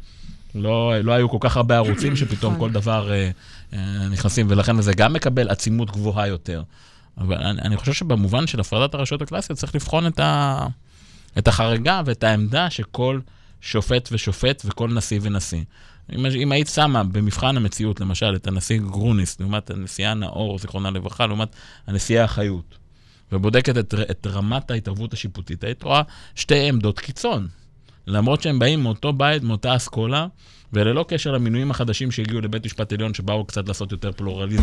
[0.55, 2.69] לא, לא היו כל כך הרבה ערוצים שפתאום נכון.
[2.69, 3.31] כל דבר אה,
[3.73, 6.63] אה, נכנסים, ולכן זה גם מקבל עצימות גבוהה יותר.
[7.19, 10.67] אבל אני, אני חושב שבמובן של הפרדת הרשויות הקלאסיות צריך לבחון את, ה,
[11.39, 13.21] את החריגה ואת העמדה שכל
[13.61, 15.63] שופט ושופט וכל נשיא ונשיא.
[16.15, 21.27] אם, אם היית שמה במבחן המציאות, למשל, את הנשיא גרוניס, לעומת הנשיאה נאור, זיכרונה לברכה,
[21.27, 21.49] לעומת
[21.87, 22.79] הנשיאה החיות,
[23.33, 26.03] ובודקת את, את רמת ההתערבות השיפוטית, היית רואה
[26.35, 27.49] שתי עמדות קיצון.
[28.07, 30.27] למרות שהם באים מאותו בית, מאותה אסכולה,
[30.73, 34.63] וללא קשר למינויים החדשים שהגיעו לבית משפט עליון, שבאו קצת לעשות יותר פלורליזם.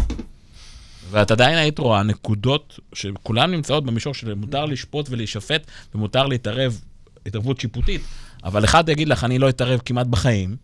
[1.09, 6.81] ואת עדיין היית רואה נקודות שכולן נמצאות במישור של מותר לשפוט ולהישפט, ומותר להתערב
[7.25, 8.01] התערבות שיפוטית,
[8.43, 10.55] אבל אחד יגיד לך, אני לא אתערב כמעט בחיים,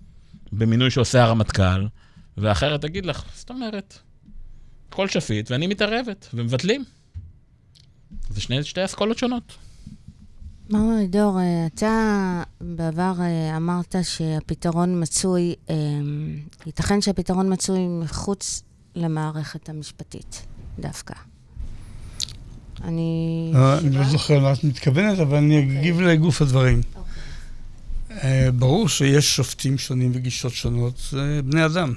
[0.52, 1.88] במינוי שעושה הרמטכ"ל,
[2.38, 4.00] ואחרת תגיד לך, זאת אומרת,
[4.90, 6.84] הכל שפיט, ואני מתערבת, ומבטלים.
[8.30, 9.58] זה שני, שתי אסכולות שונות.
[10.70, 15.76] מר דור, אה, אתה בעבר אה, אמרת שהפתרון מצוי, אה,
[16.66, 18.64] ייתכן שהפתרון מצוי מחוץ
[18.96, 20.46] למערכת המשפטית
[20.80, 21.14] דווקא.
[22.84, 23.52] אני...
[23.80, 26.82] אני לא זוכר למה את מתכוונת, אבל אני אגיב לגוף הדברים.
[28.24, 31.94] אה, ברור שיש שופטים שונים וגישות שונות, זה בני אדם.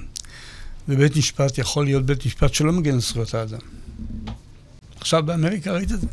[0.89, 3.59] ובית משפט יכול להיות בית משפט שלא מגן על זכויות האדם.
[5.01, 6.07] עכשיו באמריקה ראית את זה.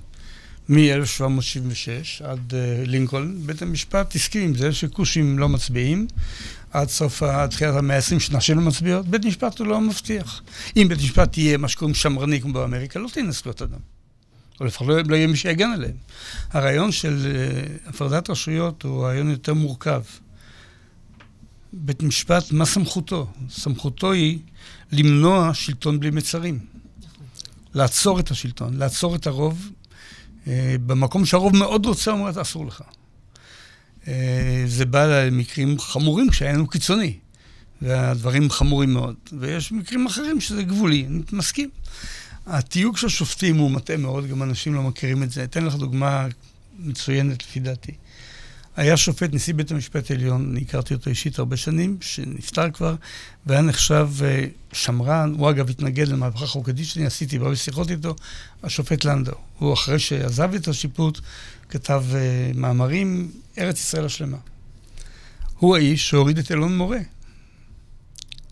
[0.69, 6.07] מ-1776 עד uh, לינקולן, בית המשפט הסכים עם זה שכושים לא מצביעים
[6.71, 9.07] עד סוף, תחילת המאה ה-20 שנה שלא מצביעות.
[9.07, 10.41] בית משפט הוא לא מבטיח.
[10.77, 13.79] אם בית משפט יהיה מה שקוראים שמרני כמו באמריקה, לא תהיה זכויות אדם.
[14.61, 15.95] או לפחות לא, לא יהיה מי שיגן עליהם.
[16.51, 17.17] הרעיון של
[17.85, 20.01] uh, הפרדת רשויות הוא רעיון יותר מורכב.
[21.73, 23.27] בית משפט, מה סמכותו?
[23.49, 24.39] סמכותו היא
[24.91, 26.59] למנוע שלטון בלי מצרים.
[27.73, 29.69] לעצור את השלטון, לעצור את הרוב.
[30.47, 32.81] אה, במקום שהרוב מאוד רוצה, הוא אומר, אסור לך.
[34.07, 37.17] אה, זה בא למקרים חמורים כשהיינו קיצוני,
[37.81, 39.15] והדברים חמורים מאוד.
[39.39, 41.69] ויש מקרים אחרים שזה גבולי, אני מסכים.
[42.45, 45.43] התיוג של השופטים הוא מטעה מאוד, גם אנשים לא מכירים את זה.
[45.43, 46.27] אתן לך דוגמה
[46.79, 47.91] מצוינת לפי דעתי.
[48.75, 52.95] היה שופט, נשיא בית המשפט העליון, אני הכרתי אותו אישית הרבה שנים, שנפטר כבר,
[53.45, 58.15] והיה נחשב אה, שמרן, הוא אגב התנגד למהפכה חוקתית שאני עשיתי, הרבה שיחות איתו,
[58.63, 59.33] השופט לנדאו.
[59.57, 61.19] הוא אחרי שעזב את השיפוט,
[61.69, 64.37] כתב uh, מאמרים, ארץ ישראל השלמה.
[65.57, 66.99] הוא האיש שהוריד את אלון מורה.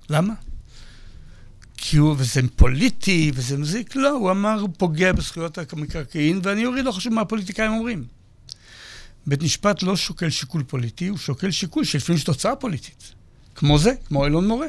[0.10, 0.34] למה?
[1.82, 3.96] כי הוא, וזה פוליטי, וזה מזיק?
[3.96, 8.04] לא, הוא אמר, הוא פוגע בזכויות המקרקעין, ואני אוריד, לא חשוב מה הפוליטיקאים אומרים.
[9.28, 13.14] בית משפט לא שוקל שיקול פוליטי, הוא שוקל שיקול שלפעמים יש תוצאה פוליטית.
[13.56, 14.68] כמו זה, כמו אלון מורה.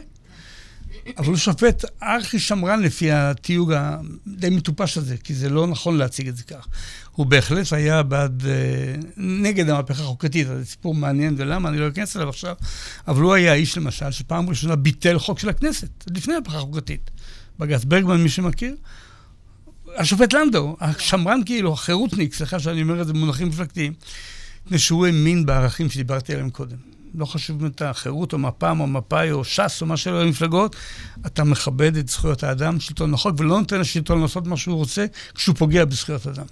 [1.19, 6.29] אבל הוא שופט ארכי שמרן לפי התיוג הדי מטופש הזה, כי זה לא נכון להציג
[6.29, 6.67] את זה כך.
[7.13, 12.17] הוא בהחלט היה בעד, אה, נגד המהפכה החוקתית, זה סיפור מעניין ולמה, אני לא אכנס
[12.17, 12.55] אליו עכשיו,
[13.09, 17.11] אבל הוא היה האיש למשל, שפעם ראשונה ביטל חוק של הכנסת, לפני המהפכה החוקתית.
[17.59, 18.77] בג"ץ ברגמן, מי שמכיר,
[19.97, 23.93] השופט לנדו, השמרן כאילו, החירותניק, סליחה שאני אומר את זה במונחים מפלגתיים,
[24.67, 26.90] מפני שהוא האמין בערכים שדיברתי עליהם קודם.
[27.15, 30.77] לא חשוב אם אתה חירות או מפ"ם או מפא"י או ש"ס או מה שלא במפלגות,
[31.27, 35.57] אתה מכבד את זכויות האדם, שלטון החוק, ולא נותן לשלטון לעשות מה שהוא רוצה כשהוא
[35.57, 36.47] פוגע בזכויות אדם.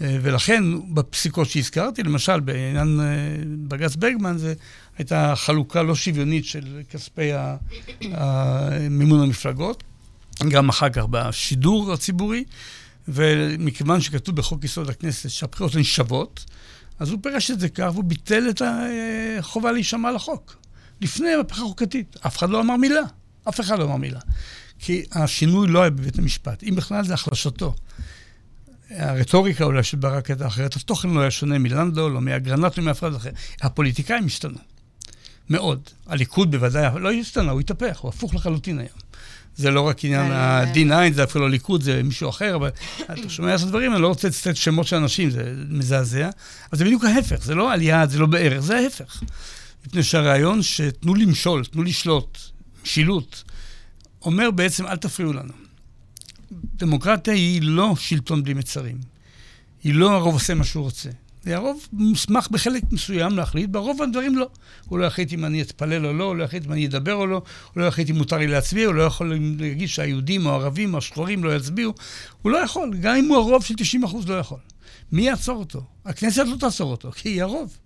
[0.00, 3.06] אה, ולכן, בפסיקות שהזכרתי, למשל, בעניין אה,
[3.68, 4.54] בג"ץ ברגמן, זה
[4.98, 7.30] הייתה חלוקה לא שוויונית של כספי
[8.90, 9.82] מימון המפלגות,
[10.48, 12.44] גם אחר כך בשידור הציבורי,
[13.08, 16.44] ומכיוון שכתוב בחוק יסוד הכנסת שהבחירות הן שוות,
[16.98, 18.62] אז הוא פירש את זה כך, והוא ביטל את
[19.38, 20.56] החובה להישמע לחוק.
[21.00, 22.16] לפני המהפכה החוקתית.
[22.26, 23.02] אף אחד לא אמר מילה.
[23.48, 24.20] אף אחד לא אמר מילה.
[24.78, 26.62] כי השינוי לא היה בבית המשפט.
[26.62, 27.74] אם בכלל זה החלשתו.
[28.90, 32.98] הרטוריקה אולי של ברק הייתה אחרת, התוכן לא היה שונה מלנדו, לא מאגרנט, לא מאף
[32.98, 33.30] אחד אחר.
[33.62, 34.58] הפוליטיקאים השתנו.
[35.50, 35.90] מאוד.
[36.06, 39.05] הליכוד בוודאי לא השתנה, הוא התהפך, הוא הפוך לחלוטין היום.
[39.56, 42.70] זה לא רק עניין ה-D9, זה אפילו ליכוד, זה מישהו אחר, אבל
[43.12, 46.30] אתה שומע את הדברים, אני לא רוצה לצטט שמות של אנשים, זה מזעזע.
[46.72, 49.22] אז זה בדיוק ההפך, זה לא על יעד, זה לא בערך, זה ההפך.
[49.86, 52.38] מפני שהרעיון שתנו למשול, תנו לשלוט,
[52.84, 53.44] משילות,
[54.22, 55.52] אומר בעצם, אל תפריעו לנו.
[56.76, 58.98] דמוקרטיה היא לא שלטון בלי מצרים.
[59.84, 61.10] היא לא הרוב עושה מה שהוא רוצה.
[61.54, 64.48] הרוב מוסמך בחלק מסוים להחליט, ברוב הדברים לא.
[64.88, 67.26] הוא לא יחליט אם אני אתפלל או לא, הוא לא יחליט אם אני אדבר או
[67.26, 67.42] לא,
[67.74, 70.98] הוא לא יחליט אם מותר לי להצביע, הוא לא יכול להגיד שהיהודים או הערבים או
[70.98, 71.94] השחורים לא יצביעו.
[72.42, 74.58] הוא לא יכול, גם אם הוא הרוב של 90% לא יכול.
[75.12, 75.82] מי יעצור אותו?
[76.04, 77.76] הכנסת לא תעצור אותו, כי היא הרוב.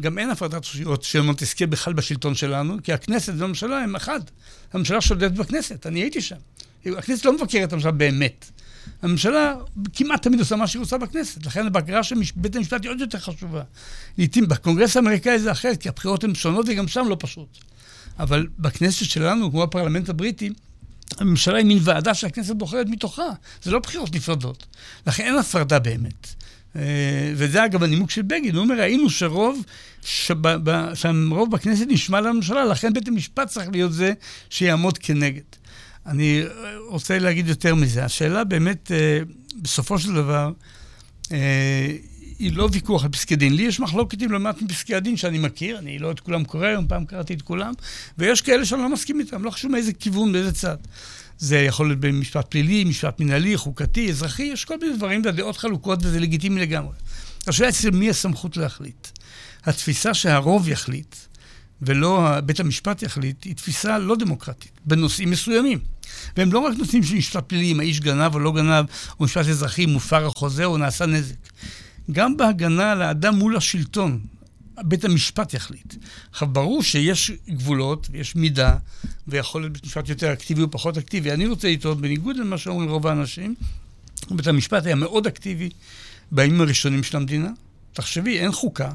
[0.00, 4.20] גם אין הפרדת רשויות של מונטסקיה בכלל בשלטון שלנו, כי הכנסת והממשלה הם אחד.
[4.72, 6.36] הממשלה שולטת בכנסת, אני הייתי שם.
[6.86, 8.50] הכנסת לא מבקרת את הממשלה באמת.
[9.02, 9.54] הממשלה
[9.94, 13.18] כמעט תמיד עושה מה שהיא רוצה בכנסת, לכן הבקרה של בית המשפט היא עוד יותר
[13.18, 13.62] חשובה.
[14.18, 17.58] לעתים בקונגרס האמריקאי זה אחרת, כי הבחירות הן שונות וגם שם לא פשוט.
[18.18, 20.50] אבל בכנסת שלנו, כמו הפרלמנט הבריטי,
[21.18, 23.28] הממשלה היא מין ועדה שהכנסת בוחרת מתוכה.
[23.62, 24.66] זה לא בחירות נפרדות.
[25.06, 26.34] לכן אין הפרדה באמת.
[26.76, 29.64] אה, וזה אגב הנימוק של בגין, הוא אומר, ראינו שרוב,
[30.02, 34.12] שהרוב בכנסת נשמע לממשלה, לכן בית המשפט צריך להיות זה
[34.50, 35.42] שיעמוד כנגד.
[36.06, 36.42] אני
[36.88, 38.04] רוצה להגיד יותר מזה.
[38.04, 39.18] השאלה באמת, אה,
[39.62, 40.52] בסופו של דבר,
[41.32, 41.96] אה,
[42.38, 43.56] היא לא ויכוח על פסקי דין.
[43.56, 46.66] לי יש מחלוקת עם לא מעט מפסקי הדין שאני מכיר, אני לא את כולם קורא
[46.66, 47.72] היום, פעם קראתי את כולם,
[48.18, 50.76] ויש כאלה שאני לא מסכים איתם, לא חשוב מאיזה כיוון, באיזה צד.
[51.38, 55.98] זה יכול להיות במשפט פלילי, משפט מנהלי, חוקתי, אזרחי, יש כל מיני דברים והדעות חלוקות
[56.02, 56.94] וזה לגיטימי לגמרי.
[57.46, 59.08] השאלה אצל מי הסמכות להחליט.
[59.64, 61.16] התפיסה שהרוב יחליט,
[61.86, 65.78] ולא בית המשפט יחליט, היא תפיסה לא דמוקרטית, בנושאים מסוימים.
[66.36, 68.84] והם לא רק נושאים של משפט פלילי, אם האיש גנב או לא גנב,
[69.20, 71.34] או משפט אזרחי, מופר החוזה או נעשה נזק.
[72.12, 74.20] גם בהגנה על האדם מול השלטון,
[74.82, 75.94] בית המשפט יחליט.
[76.30, 78.76] עכשיו, ברור שיש גבולות ויש מידה,
[79.28, 81.32] ויכול להיות בית משפט יותר אקטיבי או פחות אקטיבי.
[81.32, 83.54] אני רוצה לטעות, בניגוד למה שאומרים רוב האנשים,
[84.30, 85.70] בית המשפט היה מאוד אקטיבי
[86.32, 87.48] בימים הראשונים של המדינה.
[87.92, 88.92] תחשבי, אין חוקה.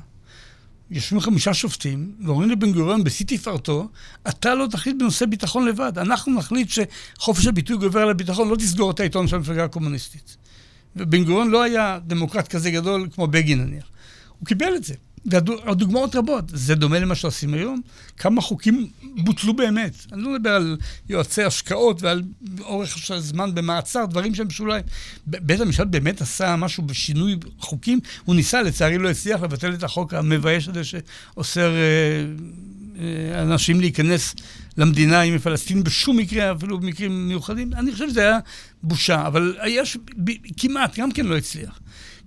[0.92, 3.90] יושבים חמישה שופטים, ואומרים לבן גוריון בשיא תפארתו,
[4.30, 5.98] אתה לא תחליט בנושא ביטחון לבד.
[5.98, 10.38] אנחנו נחליט שחופש הביטוי גובר על הביטחון, לא תסגור את העיתון של המפלגה הקומוניסטית.
[10.96, 13.86] ובן גוריון לא היה דמוקרט כזה גדול כמו בגין נניח.
[14.40, 14.94] הוא קיבל את זה.
[15.26, 16.44] והדוגמאות רבות.
[16.54, 17.82] זה דומה למה שעושים היום.
[18.18, 20.06] כמה חוקים בוטלו באמת.
[20.14, 20.78] אני לא מדבר על
[21.10, 22.24] יועצי השקעות ועל
[22.60, 24.84] אורך זמן במעצר, דברים שהם שוליים.
[25.28, 28.00] בית המשפט באמת עשה משהו בשינוי חוקים.
[28.26, 31.80] הוא ניסה, לצערי לא הצליח לבטל את החוק המבייש הזה שאוסר אה,
[33.00, 34.36] אה, אנשים להיכנס
[34.78, 37.74] למדינה עם הפלסטינים בשום מקרה, אפילו במקרים מיוחדים.
[37.74, 38.40] אני חושב שזה היה
[38.84, 39.98] בושה, אבל יש,
[40.58, 41.80] כמעט, גם כן לא הצליח.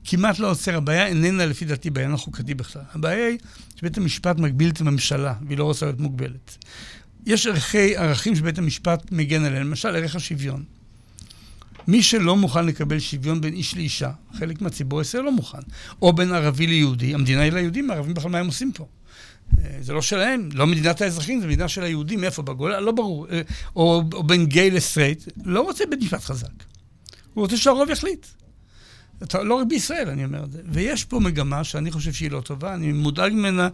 [0.05, 0.77] כמעט לא עוצר.
[0.77, 2.83] הבעיה איננה, לפי דעתי, בעיה החוקתי בכלל.
[2.95, 3.39] הבעיה היא
[3.77, 6.65] שבית המשפט מגביל את הממשלה, והיא לא רוצה להיות מוגבלת.
[7.27, 10.65] יש ערכי, ערכים שבית המשפט מגן עליהם, למשל ערך השוויון.
[11.89, 15.59] מי שלא מוכן לקבל שוויון בין איש לאישה, חלק מהציבור הישראלי לא מוכן,
[16.03, 18.87] או בין ערבי ליהודי, המדינה היא ליהודים, הערבים בכלל מה הם עושים פה.
[19.59, 22.43] אה, זה לא שלהם, לא מדינת האזרחים, זה מדינה של היהודים, איפה?
[22.43, 22.81] בגולה?
[22.81, 23.27] לא ברור.
[23.31, 23.43] אה,
[23.77, 26.49] או, או בין גיי לסטרייט, לא רוצה בית משפט חזק.
[27.35, 28.27] הוא רוצה שהרוב יחליט.
[29.43, 30.61] לא רק בישראל, אני אומר את זה.
[30.69, 33.69] ויש פה מגמה שאני חושב שהיא לא טובה, אני מודאג ממנה,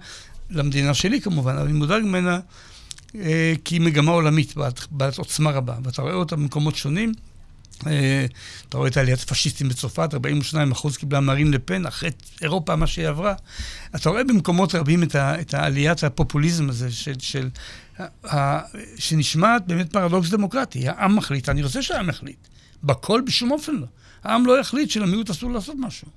[0.50, 2.40] למדינה שלי כמובן, אבל אני מודאג ממנה
[3.14, 7.12] אה, כי היא מגמה עולמית בעלת, בעלת עוצמה רבה, ואתה רואה אותה במקומות שונים.
[7.86, 8.26] אה,
[8.68, 12.10] אתה רואה את עליית הפשיסטים בצרפת, 42 אחוז קיבלה מרין לפן, אחרי
[12.42, 13.34] אירופה, מה שהיא עברה.
[13.96, 17.48] אתה רואה במקומות רבים את, ה, את העליית הפופוליזם הזה, של, של,
[18.24, 18.58] ה,
[18.96, 20.88] שנשמעת באמת פרדוקס דמוקרטי.
[20.88, 22.48] העם מחליט, אני רוצה שהעם יחליט.
[22.84, 23.86] בכל, בשום אופן לא.
[24.28, 26.08] העם לא יחליט שלמיעוט אסור לעשות משהו.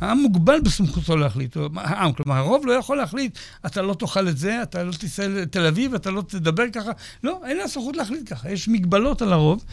[0.00, 1.56] העם מוגבל בסמכותו להחליט.
[1.76, 5.66] העם, כלומר, הרוב לא יכול להחליט, אתה לא תאכל את זה, אתה לא תיסע לתל
[5.66, 6.90] אביב, אתה לא תדבר ככה.
[7.24, 8.50] לא, אין לה סמכות להחליט ככה.
[8.50, 9.64] יש מגבלות על הרוב.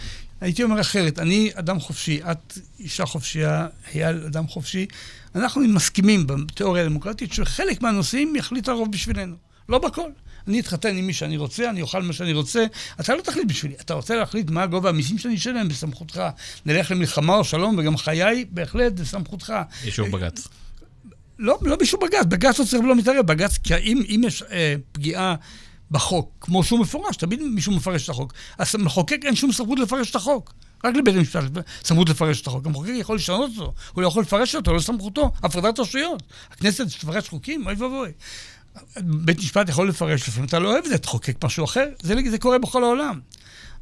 [0.42, 4.86] הייתי אומר אחרת, אני אדם חופשי, את אישה חופשייה, אייל אדם חופשי.
[5.36, 9.36] אנחנו מסכימים בתיאוריה הדמוקרטית שחלק מהנושאים יחליט הרוב בשבילנו.
[9.70, 10.10] לא בכל.
[10.48, 12.66] אני אתחתן עם מי שאני רוצה, אני אוכל מה שאני רוצה.
[13.00, 16.22] אתה לא תחליט בשבילי, אתה רוצה להחליט מה גובה המיסים שאני אשלם בסמכותך.
[16.66, 19.54] נלך למלחמה או שלום, וגם חיי בהחלט בסמכותך.
[19.84, 20.48] אישור בג"ץ.
[21.40, 23.26] לא, לא באישור בג"ץ, בג"ץ לא צריך ולא מתערב.
[23.26, 25.36] בג"ץ, כי אם, אם יש אה, פגיעה
[25.92, 28.34] בחוק, כמו שהוא מפורש, תמיד מישהו מפרש את החוק.
[28.58, 30.54] אז למחוקק אין שום סמכות לפרש את החוק.
[30.84, 31.44] רק לבית המשפט
[31.84, 32.66] סמכות לפרש את החוק.
[32.66, 35.32] המחוקק יכול לשנות אותו, הוא לא יכול לפרש אותו, לא סמכותו.
[35.44, 36.24] הפרדת רשויות.
[36.52, 37.66] הכנסת תפרש חוקים?
[37.66, 38.12] אוי ואבוי.
[39.02, 42.38] בית משפט יכול לפרש לפעמים, אתה לא אוהב את זה, תחוקק משהו אחר, זה, זה
[42.38, 43.20] קורה בכל העולם.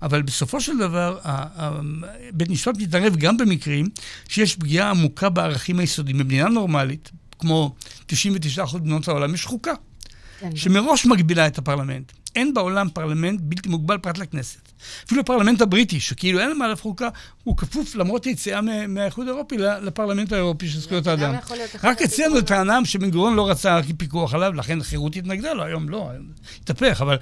[0.02, 1.20] אבל בסופו של דבר,
[2.34, 3.90] בית משפט מתערב גם במקרים
[4.28, 6.18] שיש פגיעה עמוקה בערכים היסודיים.
[6.18, 7.76] במדינה נורמלית, כמו
[8.08, 8.14] 99%
[8.74, 9.74] ממדינות העולם, יש חוקה,
[10.40, 10.56] כן.
[10.56, 12.12] שמראש מגבילה את הפרלמנט.
[12.36, 14.72] אין בעולם פרלמנט בלתי מוגבל פרט לכנסת.
[15.06, 17.10] אפילו הפרלמנט הבריטי, שכאילו אין עליו חוקה,
[17.50, 21.36] הוא כפוף, למרות היציאה מהאיחוד האירופי, לפרלמנט האירופי של זכויות האדם.
[21.84, 26.10] רק אצלנו טוענים שבן גוריון לא רצה פיקוח עליו, לכן חירות התנגדה לו, היום לא,
[26.62, 27.18] התהפך, אבל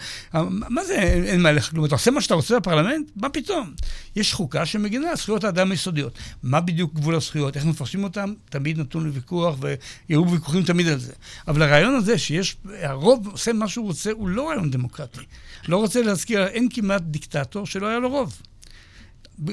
[0.69, 1.85] מה זה אין מה לך כלום?
[1.85, 3.11] אתה עושה מה שאתה רוצה בפרלמנט?
[3.15, 3.73] מה פתאום?
[4.15, 6.17] יש חוקה שמגינה על זכויות האדם היסודיות.
[6.43, 7.55] מה בדיוק גבול הזכויות?
[7.55, 8.33] איך מפרשים אותם?
[8.49, 11.13] תמיד נתון לוויכוח, ויהיו ויכוחים תמיד על זה.
[11.47, 15.19] אבל הרעיון הזה שיש, הרוב עושה מה שהוא רוצה, הוא לא רעיון דמוקרטי.
[15.67, 18.41] לא רוצה להזכיר, אין כמעט דיקטטור שלא היה לו רוב.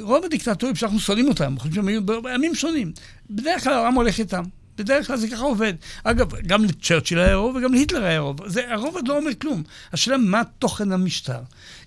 [0.01, 2.93] רוב הדיקטטורים שאנחנו שונאים אותם, חושבים שהם היו בימים שונים.
[3.31, 4.43] בדרך כלל העם הולך איתם.
[4.79, 5.75] בדרך כלל זה ככה עובד.
[6.05, 8.49] אגב, גם לצ'רצ'יל היה רוב וגם להיטלר היה רוב.
[8.49, 9.63] זה, הרוב עוד לא אומר כלום.
[9.93, 11.41] השאלה מה תוכן המשטר.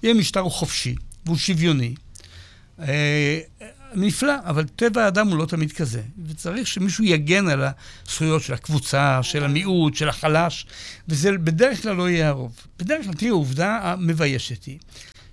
[0.03, 1.95] אם המשטר הוא חופשי והוא שוויוני,
[2.79, 3.39] אה,
[3.93, 6.01] נפלא, אבל טבע האדם הוא לא תמיד כזה.
[6.25, 7.63] וצריך שמישהו יגן על
[8.07, 10.65] הזכויות של הקבוצה, של המיעוט, של החלש,
[11.07, 12.55] וזה בדרך כלל לא יהיה הרוב.
[12.79, 14.77] בדרך כלל, תראי, העובדה המביישת היא,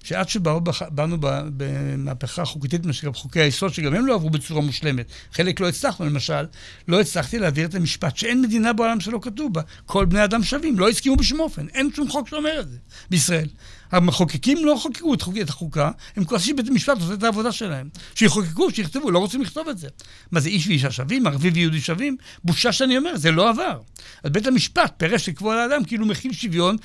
[0.05, 1.19] שעד שבאנו
[1.57, 5.07] במהפכה חוקתית, מה שנקרא חוקי היסוד, שגם הם לא עברו בצורה מושלמת.
[5.33, 6.47] חלק לא הצלחנו, למשל,
[6.89, 9.63] לא הצלחתי להעביר את המשפט שאין מדינה בעולם שלא כתוב בה.
[9.87, 11.67] כל בני אדם שווים, לא הסכימו בשום אופן.
[11.75, 12.77] אין שום חוק שאומר את זה
[13.11, 13.49] בישראל.
[13.97, 17.89] המחוקקים לא חוקקו את, חוק, את החוקה, הם כועסים שבית המשפט עושה את העבודה שלהם.
[18.15, 19.89] שיחוקקו, שיכתבו, לא רוצים לכתוב את זה.
[20.33, 22.17] מה זה, איש ואישה שווים, ערבי ויהודי שווים?
[22.45, 23.81] בושה שאני אומר, זה לא עבר.
[24.23, 26.77] אז בית המשפט פירש לקבוע לאדם כאילו מכיל שוויון,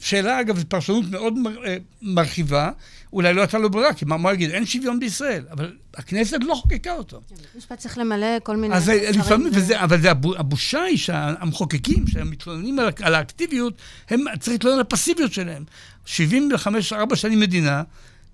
[0.00, 2.70] שאלה, אגב, פרשנות מאוד מר, אה, מרחיבה,
[3.12, 6.54] אולי לא הייתה לו ברירה, כי מה, מה יגיד, אין שוויון בישראל, אבל הכנסת לא
[6.54, 7.20] חוקקה אותו.
[7.28, 8.74] כן, המשפט צריך למלא כל מיני...
[8.74, 13.74] אז לפעמים, וזה, אבל זה, הבושה היא שהמחוקקים, שהם מתלוננים על, על האקטיביות,
[14.10, 15.64] הם צריכים להתלונן על הפסיביות שלהם.
[16.06, 17.82] 75, 4 שנים מדינה,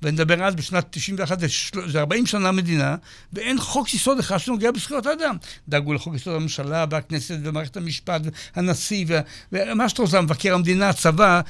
[0.02, 1.38] ונדבר אז בשנת 91,
[1.86, 2.96] זה 40 שנה מדינה,
[3.32, 5.36] ואין חוק יסוד אחד שנוגע בזכויות האדם.
[5.68, 8.20] דאגו לחוק יסוד הממשלה והכנסת ומערכת המשפט
[8.56, 9.06] והנשיא
[9.52, 11.40] ומה שאתה רוצה, מבקר המדינה, הצבא,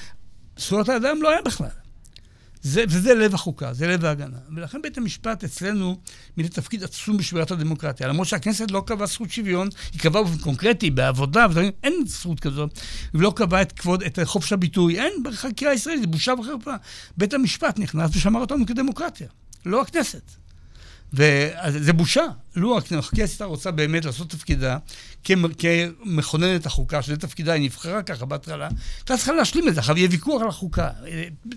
[0.58, 1.68] זכויות האדם לא היה בכלל.
[2.68, 4.36] זה, וזה לב החוקה, זה לב ההגנה.
[4.56, 5.96] ולכן בית המשפט אצלנו
[6.36, 8.08] מילא תפקיד עצום בשמירת הדמוקרטיה.
[8.08, 12.68] למרות שהכנסת לא קבעה זכות שוויון, היא קבעה באופן קונקרטי, בעבודה, ודברים, אין זכות כזו.
[13.12, 16.74] היא לא קבעה את כבוד, את חופש הביטוי, אין בחקירה הישראלית, זה בושה וחרפה.
[17.16, 19.28] בית המשפט נכנס ושמר אותנו כדמוקרטיה,
[19.66, 20.47] לא הכנסת.
[21.12, 22.24] וזה בושה.
[22.56, 24.78] לו הכנסת רוצה באמת לעשות תפקידה
[25.24, 28.68] כמכוננת החוקה, שזה תפקידה, היא נבחרה ככה בהתחלה,
[28.98, 29.80] הייתה צריכה להשלים את זה.
[29.80, 30.90] עכשיו יהיה ויכוח על החוקה,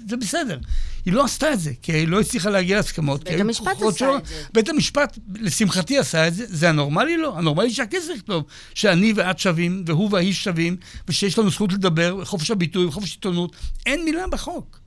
[0.09, 0.59] זה בסדר.
[1.05, 3.23] היא לא עשתה את זה, כי היא לא הצליחה להגיע להסכמות.
[3.23, 4.17] בית המשפט עשה שלו.
[4.17, 4.43] את זה.
[4.53, 6.45] בית המשפט, לשמחתי, עשה את זה.
[6.47, 7.17] זה הנורמלי?
[7.17, 7.37] לא.
[7.37, 12.85] הנורמלי שהכסף יכתוב, שאני ואת שווים, והוא והאיש שווים, ושיש לנו זכות לדבר, חופש הביטוי
[12.85, 13.55] וחופש עיתונות.
[13.85, 14.79] אין מילה בחוק.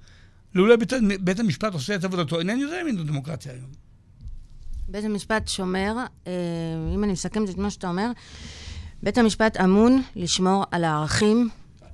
[0.54, 3.84] לולא בית, בית המשפט עושה את עבודתו, אינני יודע אם אין דמוקרטיה היום.
[4.88, 5.94] בית המשפט שומר,
[6.26, 6.32] אה,
[6.94, 8.10] אם אני מסכמת את מה שאתה אומר,
[9.02, 11.48] בית המשפט אמון לשמור על הערכים.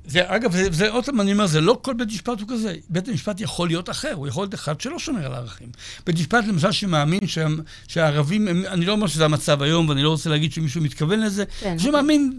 [0.07, 2.75] זה, אגב, זה, זה עוד פעם, אני אומר, זה לא כל בית משפט הוא כזה.
[2.89, 5.69] בית המשפט יכול להיות אחר, הוא יכול להיות אחד שלא שומר על הערכים.
[6.07, 7.47] בית משפט, למשל, שמאמין שה,
[7.89, 11.45] שהערבים, הם, אני לא אומר שזה המצב היום, ואני לא רוצה להגיד שמישהו מתכוון לזה,
[11.61, 11.79] כן.
[11.79, 12.33] שמאמין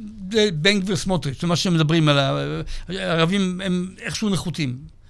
[0.53, 2.19] בן גביר סמוטריץ', מה שהם מדברים על
[2.89, 5.00] הערבים, הם איכשהו נחותים.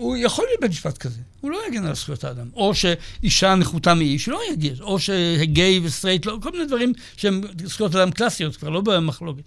[0.00, 2.48] הוא יכול להיות בית משפט כזה, הוא לא יגן על זכויות האדם.
[2.54, 4.74] או שאישה נחותה מאיש, לא יגן.
[4.80, 8.80] או ש gay ו straight, לא, כל מיני דברים שהם זכויות אדם קלאסיות, כבר לא
[8.80, 9.42] במחלוקת.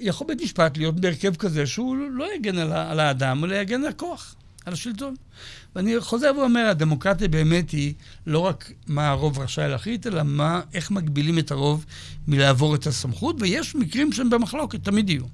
[0.00, 3.88] יכול בית משפט להיות בהרכב כזה שהוא לא יגן על, על האדם, אלא יגן על
[3.88, 4.34] הכוח,
[4.66, 5.14] על השלטון.
[5.76, 7.94] ואני חוזר ואומר, הדמוקרטיה באמת היא
[8.26, 11.84] לא רק מה הרוב רשאי להחליט, אלא מה, איך מגבילים את הרוב
[12.28, 15.24] מלעבור את הסמכות, ויש מקרים שהם במחלוקת, תמיד יהיו.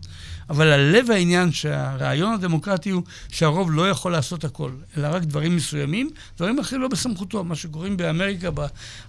[0.51, 6.11] אבל הלב העניין שהרעיון הדמוקרטי הוא שהרוב לא יכול לעשות הכל, אלא רק דברים מסוימים,
[6.37, 8.51] דברים אחרים לא בסמכותו, מה שקוראים באמריקה,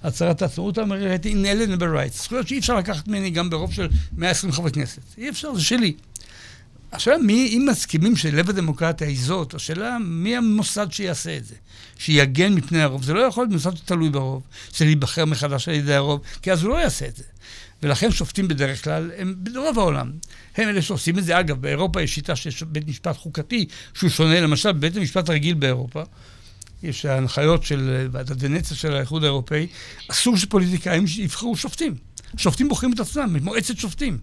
[0.04, 4.72] בהצהרת העצמאות האמריקאית, inalienable rights, זכויות שאי אפשר לקחת ממני גם ברוב של 120 חברי
[4.72, 5.02] כנסת.
[5.18, 5.94] אי אפשר, זה שלי.
[6.92, 11.56] השאלה מי, אם מסכימים שלב הדמוקרטיה היא זאת, השאלה מי המוסד שיעשה את זה,
[11.98, 13.04] שיגן מפני הרוב.
[13.04, 16.64] זה לא יכול להיות מוסד שתלוי ברוב, של להיבחר מחדש על ידי הרוב, כי אז
[16.64, 17.24] הוא לא יעשה את זה.
[17.84, 20.12] ולכן שופטים בדרך כלל, הם ברוב העולם,
[20.58, 21.40] הם אלה שעושים את זה.
[21.40, 26.04] אגב, באירופה יש שיטה שיש בית משפט חוקתי, שהוא שונה, למשל, בבית המשפט הרגיל באירופה,
[26.84, 29.68] יש ההנחיות של ועדת ונציה של האיחוד האירופאי,
[30.08, 31.96] אסור שפוליטיקאים יבחרו שופטים.
[32.38, 34.18] שופטים בוחרים את עצמם, מועצת שופטים.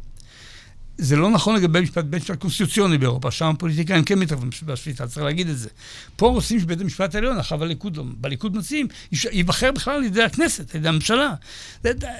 [0.98, 5.22] זה לא נכון לגבי משפט בית משפט קונסטיטוציוני באירופה, שם הפוליטיקאים כן מתערבים בשפיטה, צריך
[5.22, 5.68] להגיד את זה.
[6.16, 8.86] פה רוצים שבית המשפט העליון, אחר בליכוד, בליכוד מציעים,
[9.32, 11.34] ייבחר בכלל על ידי הכנסת, על ידי הממשלה.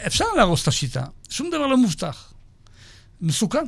[0.07, 2.33] אפשר להרוס את השיטה, שום דבר לא מובטח.
[3.21, 3.65] מסוכן.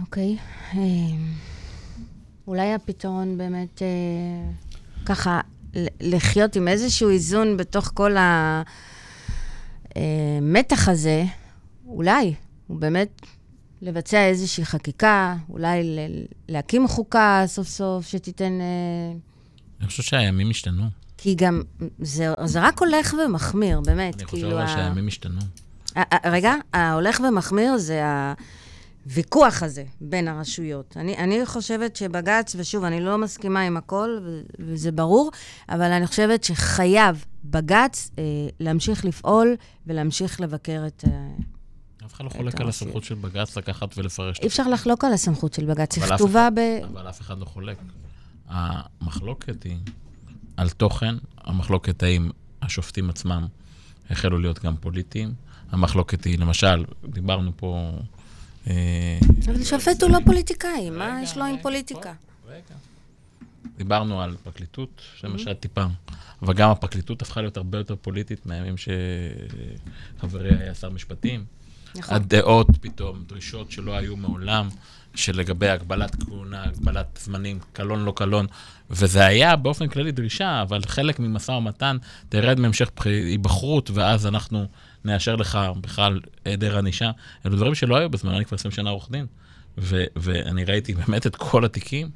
[0.00, 0.36] אוקיי.
[0.74, 0.80] אה,
[2.46, 3.88] אולי הפתרון באמת אה,
[5.06, 5.40] ככה
[6.00, 8.62] לחיות עם איזשהו איזון בתוך כל ה...
[9.96, 11.24] המתח הזה,
[11.86, 12.34] אולי,
[12.66, 13.26] הוא באמת
[13.82, 15.82] לבצע איזושהי חקיקה, אולי
[16.48, 18.60] להקים חוקה סוף סוף שתיתן...
[18.60, 19.12] אה,
[19.80, 20.82] אני חושב שהימים השתנו.
[21.18, 21.62] כי גם,
[21.98, 24.14] זה, זה רק הולך ומחמיר, באמת.
[24.14, 25.40] אני חושב כאילו שהימים השתנו.
[26.24, 28.02] רגע, ההולך ומחמיר זה
[29.04, 30.96] הוויכוח הזה בין הרשויות.
[30.96, 34.18] אני, אני חושבת שבג"ץ, ושוב, אני לא מסכימה עם הכל,
[34.58, 35.30] וזה ברור,
[35.68, 38.24] אבל אני חושבת שחייב בג"ץ אה,
[38.60, 41.04] להמשיך לפעול ולהמשיך לבקר את...
[41.06, 41.10] אה,
[42.06, 44.40] אף אחד לא חולק על הסמכות של בג"ץ לקחת ולפרש.
[44.40, 46.58] אי אפשר לחלוק על הסמכות של בג"ץ, היא כתובה ב...
[46.84, 47.76] אבל אף אחד לא חולק.
[48.48, 49.76] המחלוקת היא
[50.56, 52.30] על תוכן, המחלוקת האם
[52.62, 53.46] השופטים עצמם
[54.10, 55.34] החלו להיות גם פוליטיים.
[55.70, 57.90] המחלוקת היא, למשל, דיברנו פה...
[58.66, 62.12] אבל שופט הוא לא פוליטיקאי, מה יש לו עם פוליטיקה?
[62.48, 62.74] רגע.
[63.76, 65.84] דיברנו על פרקליטות, שלמשל טיפה,
[66.42, 68.74] אבל גם הפרקליטות הפכה להיות הרבה יותר פוליטית מהימים
[70.18, 71.44] שחברי היה שר משפטים.
[71.94, 72.14] נכון.
[72.14, 74.68] הדעות פתאום, דרישות שלא היו מעולם,
[75.14, 78.46] שלגבי הגבלת כהונה, הגבלת זמנים, קלון לא קלון,
[78.90, 81.96] וזה היה באופן כללי דרישה, אבל חלק ממשא ומתן,
[82.28, 84.66] תרד מהמשך היבחרות, ואז אנחנו
[85.04, 87.10] נאשר לך בכלל היעדר ענישה.
[87.46, 89.26] אלו דברים שלא היו בזמן, אני כבר 20 שנה עורך דין,
[90.16, 92.10] ואני ראיתי באמת את כל התיקים,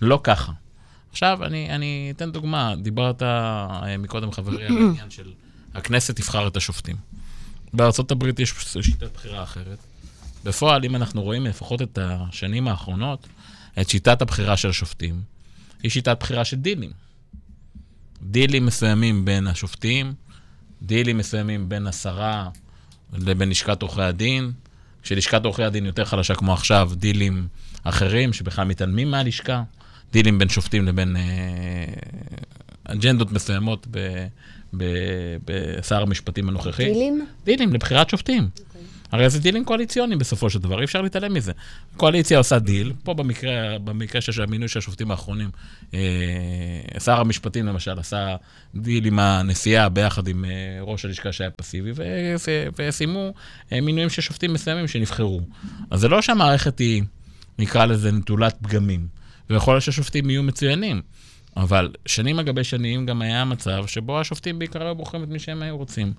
[0.00, 0.52] לא ככה.
[1.10, 2.74] עכשיו, אני, אני אתן דוגמה.
[2.82, 5.32] דיברת אה, מקודם, חברי, על העניין של
[5.74, 6.96] הכנסת תבחר את השופטים.
[7.74, 9.78] בארה"ב יש שיטת בחירה אחרת.
[10.44, 13.26] בפועל, אם אנחנו רואים לפחות את השנים האחרונות,
[13.80, 15.20] את שיטת הבחירה של השופטים,
[15.82, 16.90] היא שיטת בחירה של דילים.
[18.22, 20.14] דילים מסוימים בין השופטים,
[20.82, 22.48] דילים מסוימים בין השרה
[23.12, 24.52] לבין לשכת עורכי הדין.
[25.02, 27.48] כשלשכת עורכי הדין יותר חלשה כמו עכשיו, דילים
[27.84, 29.62] אחרים שבכלל מתעלמים מהלשכה.
[30.12, 31.22] דילים בין שופטים לבין אה,
[32.84, 33.86] אג'נדות מסוימות
[35.44, 36.84] בשר המשפטים הנוכחי.
[36.84, 37.26] דילים?
[37.44, 38.48] דילים לבחירת שופטים.
[38.56, 38.75] Okay.
[39.12, 41.52] הרי זה דילים קואליציוניים בסופו של דבר, אי אפשר להתעלם מזה.
[41.94, 45.50] הקואליציה עושה דיל, פה במקרה, במקרה של המינוי של השופטים האחרונים,
[45.94, 46.00] אה,
[47.00, 48.36] שר המשפטים למשל עשה
[48.74, 50.50] דיל עם הנשיאה ביחד עם אה,
[50.80, 51.92] ראש הלשכה שהיה פסיבי,
[52.78, 53.34] וסיימו
[53.72, 55.40] אה, מינויים של שופטים מסוימים שנבחרו.
[55.90, 57.02] אז זה לא שהמערכת היא,
[57.58, 59.06] נקרא לזה, נטולת פגמים.
[59.50, 61.02] ויכול להיות שהשופטים יהיו מצוינים.
[61.56, 65.38] אבל שנים על גבי שנים גם היה מצב שבו השופטים בעיקר היו בוחרים את מי
[65.38, 66.12] שהם היו רוצים.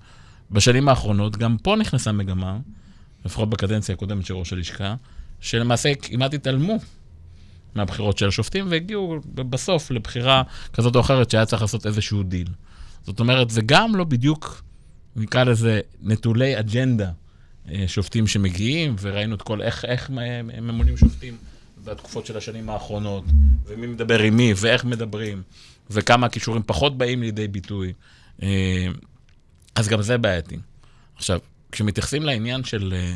[0.50, 2.58] בשנים האחרונות, גם פה נכנסה מגמה,
[3.24, 4.94] לפחות בקדנציה הקודמת של ראש הלשכה,
[5.40, 6.78] שלמעשה כמעט התעלמו
[7.74, 10.42] מהבחירות של השופטים והגיעו בסוף לבחירה
[10.72, 12.48] כזאת או אחרת שהיה צריך לעשות איזשהו דיל.
[13.02, 14.62] זאת אומרת, זה גם לא בדיוק,
[15.16, 17.10] נקרא לזה, נטולי אג'נדה,
[17.70, 20.10] אה, שופטים שמגיעים, וראינו את כל, איך, איך
[20.62, 21.36] ממונים שופטים
[21.84, 23.24] בתקופות של השנים האחרונות,
[23.66, 25.42] ומי מדבר עם מי, ואיך מדברים,
[25.90, 27.92] וכמה הכישורים פחות באים לידי ביטוי.
[28.42, 28.86] אה,
[29.74, 30.56] אז גם זה בעייתי.
[31.16, 31.38] עכשיו,
[31.72, 33.12] כשמתייחסים לעניין של אה,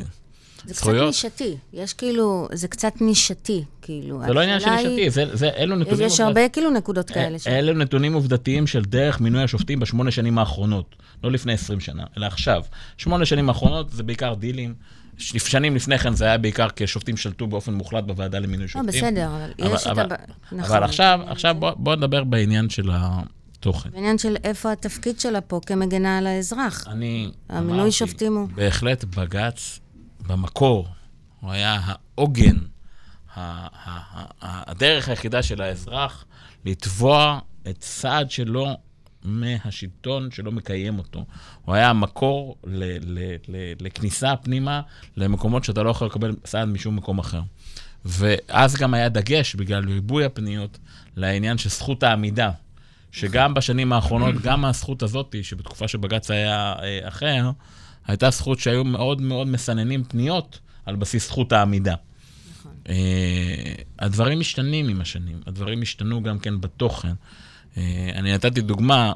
[0.65, 1.13] זה זכויות...
[1.15, 1.57] קצת נישתי.
[1.73, 4.21] יש כאילו, זה קצת נישתי, כאילו.
[4.27, 6.05] זה לא עניין של השאלה היא- נישתי, זה, זה, אלו נתונים...
[6.05, 7.39] יש הרבה כאילו נקודות כאלה.
[7.39, 10.95] ש- אלה נתונים עובדתיים של דרך מינוי השופטים בשמונה שנים האחרונות.
[11.23, 12.63] לא לפני 20 שנה, אלא עכשיו.
[12.97, 14.73] שמונה שנים האחרונות זה בעיקר דילים.
[15.17, 18.87] שנים לפני כן זה היה בעיקר כי השופטים שלטו באופן מוחלט בוועדה למינוי לא, שופטים.
[18.87, 20.15] בסדר, אבל אבל- יש את אבל- ה...
[20.51, 20.75] נכון.
[20.75, 22.89] אבל עכשיו, עכשיו בוא, בוא נדבר בעניין של
[23.63, 23.89] התוכן.
[23.91, 26.87] בעניין של איפה התפקיד שלה פה כמגנה על האזרח.
[26.87, 29.79] אני המינוי אמרתי, שופטים הוא- בהחלט בג"ץ,
[30.27, 30.87] במקור,
[31.39, 32.55] הוא היה העוגן,
[34.41, 36.25] הדרך היחידה של האזרח
[36.65, 37.39] לתבוע
[37.69, 38.67] את סעד שלו
[39.23, 41.25] מהשלטון שלא מקיים אותו.
[41.65, 44.81] הוא היה המקור ל- ל- ל- לכניסה פנימה
[45.17, 47.41] למקומות שאתה לא יכול לקבל סעד משום מקום אחר.
[48.05, 50.77] ואז גם היה דגש, בגלל ריבוי הפניות,
[51.15, 52.51] לעניין של זכות העמידה.
[53.13, 57.51] שגם בשנים האחרונות, גם הזכות הזאת, שבתקופה שבג"ץ היה אה, אחר,
[58.07, 61.95] הייתה זכות שהיו מאוד מאוד מסננים פניות על בסיס זכות העמידה.
[62.89, 62.95] אה,
[63.99, 67.13] הדברים משתנים עם השנים, הדברים השתנו גם כן בתוכן.
[67.77, 69.13] אה, אני נתתי דוגמה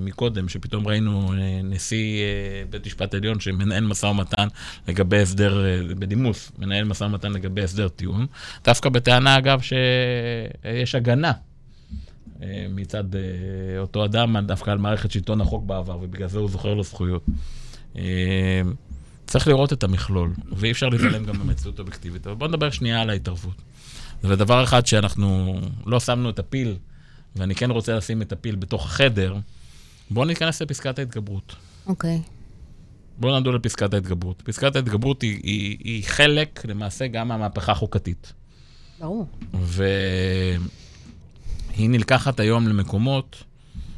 [0.00, 1.32] מקודם, שפתאום ראינו
[1.64, 2.24] נשיא
[2.70, 4.48] בית משפט עליון שמנהל משא ומתן
[4.88, 8.26] לגבי הסדר, בדימוס, מנהל משא ומתן לגבי הסדר טיעון,
[8.64, 11.32] דווקא בטענה, אגב, שיש הגנה
[12.70, 13.20] מצד אה,
[13.78, 17.26] אותו אדם, דווקא על מערכת שלטון החוק בעבר, ובגלל זה הוא זוכר לו זכויות.
[17.96, 18.62] אה,
[19.26, 22.26] צריך לראות את המכלול, ואי אפשר להתעלם גם במציאות אובייקטיבית.
[22.26, 23.62] אבל בואו נדבר שנייה על ההתערבות.
[24.22, 26.76] זה דבר אחד שאנחנו לא שמנו את הפיל,
[27.36, 29.36] ואני כן רוצה לשים את הפיל בתוך החדר,
[30.10, 31.56] בואו ניכנס לפסקת ההתגברות.
[31.86, 32.22] אוקיי.
[33.18, 34.42] בואו נדון לפסקת ההתגברות.
[34.42, 38.32] פסקת ההתגברות היא, היא, היא חלק, למעשה, גם מהמהפכה החוקתית.
[39.00, 39.26] ברור.
[41.78, 43.44] והיא נלקחת היום למקומות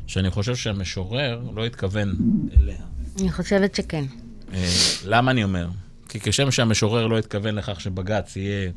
[0.07, 2.17] שאני חושב שהמשורר לא התכוון
[2.57, 2.77] אליה.
[3.21, 4.05] אני חושבת שכן.
[4.53, 4.69] אה,
[5.05, 5.69] למה אני אומר?
[6.09, 8.71] כי כשם שהמשורר לא התכוון לכך שבג"ץ יהיה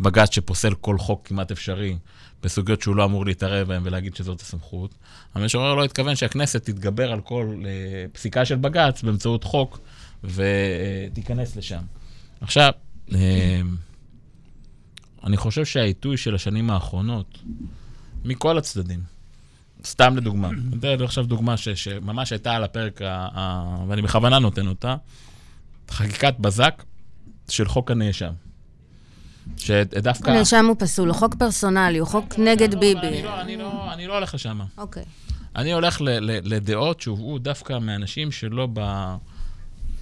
[0.00, 1.96] בג"ץ שפוסל כל חוק כמעט אפשרי
[2.42, 4.94] בסוגיות שהוא לא אמור להתערב בהן ולהגיד שזאת הסמכות,
[5.34, 9.78] המשורר לא התכוון שהכנסת תתגבר על כל אה, פסיקה של בג"ץ באמצעות חוק
[10.24, 11.82] ותיכנס לשם.
[12.40, 12.72] עכשיו,
[13.14, 13.60] אה,
[15.24, 17.38] אני חושב שהעיתוי של השנים האחרונות,
[18.24, 19.00] מכל הצדדים,
[19.84, 24.38] סתם לדוגמה, אני אתן עכשיו דוגמה ש, שממש הייתה על הפרק, ה, ה, ואני בכוונה
[24.38, 24.96] נותן אותה,
[25.90, 26.82] חקיקת בזק
[27.48, 28.32] של חוק הנאשם.
[29.56, 30.30] שדווקא...
[30.30, 33.08] הנאשם הוא פסול, הוא חוק פרסונלי, הוא חוק נגד לא, ביבי.
[33.08, 34.60] אני לא, אני לא, אני לא הולך לשם.
[34.78, 35.04] אוקיי.
[35.56, 38.80] אני הולך ל, ל, לדעות שהובאו דווקא מאנשים שלא ב,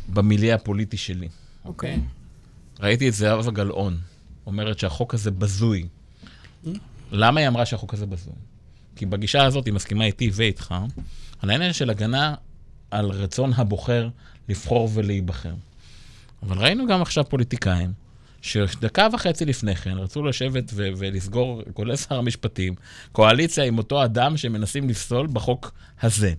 [0.09, 1.29] במיליה הפוליטי שלי.
[1.65, 2.01] אוקיי.
[2.81, 3.99] ראיתי את זהבה גלאון
[4.47, 5.87] אומרת שהחוק הזה בזוי.
[7.13, 8.35] למה היא אמרה שהחוק הזה בזוי?
[8.97, 10.75] כי בגישה הזאת היא מסכימה איתי ואיתך
[11.43, 12.35] על העניין של הגנה
[12.91, 14.09] על רצון הבוחר
[14.49, 15.55] לבחור ולהיבחר.
[16.43, 17.93] אבל ראינו גם עכשיו פוליטיקאים
[18.43, 22.75] שדקה וחצי לפני כן רצו לשבת ו- ולסגור, כולל שר המשפטים,
[23.13, 26.35] קואליציה עם אותו אדם שמנסים לפסול בחוק הזה.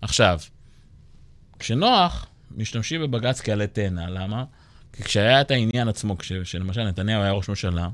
[0.00, 0.38] עכשיו,
[1.58, 4.44] כשנוח, משתמשים בבג"ץ כעלה תאנה, למה?
[4.92, 7.88] כי כשהיה את העניין עצמו, כש- שלמשל נתניהו היה ראש ממשלה,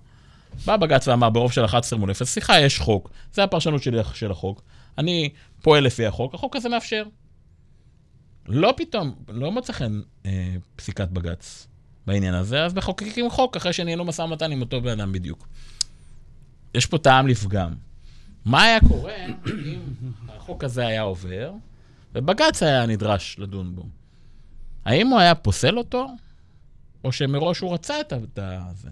[0.67, 4.31] בא בג"ץ ואמר ברוב של 11 מול 0, סליחה, יש חוק, זה הפרשנות שלי של
[4.31, 4.63] החוק,
[4.99, 5.31] אני
[5.63, 7.05] פועל לפי החוק, החוק הזה מאפשר.
[8.49, 11.67] לא פתאום, לא מצא חן אה, פסיקת בג"ץ
[12.07, 15.49] בעניין הזה, אז מחוקקים חוק אחרי שניהלו משא ומתן עם אותו בן אדם בדיוק.
[16.75, 17.75] יש פה טעם לפגם.
[18.45, 19.15] מה היה קורה
[19.47, 19.81] אם
[20.29, 21.53] החוק הזה היה עובר,
[22.15, 23.83] ובג"ץ היה נדרש לדון בו?
[24.85, 26.07] האם הוא היה פוסל אותו,
[27.05, 28.89] או שמראש הוא רצה את ה- זה?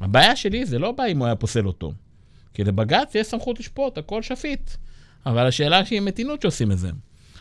[0.00, 1.92] הבעיה שלי זה לא בעיה אם הוא היה פוסל אותו.
[2.54, 4.70] כי לבג"ץ יש סמכות לשפוט, הכל שפיט.
[5.26, 6.90] אבל השאלה שהיא מתינות שעושים את זה.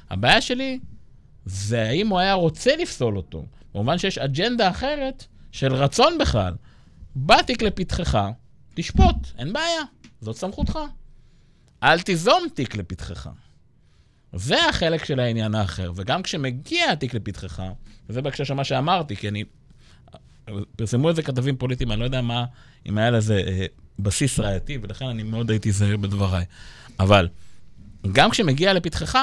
[0.10, 0.80] הבעיה שלי
[1.46, 3.46] זה האם הוא היה רוצה לפסול אותו.
[3.74, 6.54] במובן שיש אג'נדה אחרת של רצון בכלל.
[7.16, 8.20] בא תיק לפתחך,
[8.74, 9.82] תשפוט, אין בעיה,
[10.22, 10.80] זאת סמכותך.
[11.84, 13.30] אל תיזום תיק לפתחך.
[14.34, 15.92] זה החלק של העניין האחר.
[15.96, 17.64] וגם כשמגיע התיק לפתחך,
[18.10, 19.44] וזה בהקשר של מה שאמרתי, כי אני...
[20.76, 22.46] פרסמו את זה כתבים פוליטיים, אני לא יודע מה,
[22.90, 23.66] אם היה לזה אה,
[24.00, 26.46] בסיס ראייתי, ולכן אני מאוד הייתי זהיר בדבריי.
[27.00, 27.28] אבל
[28.12, 29.18] גם כשמגיע לפתחך,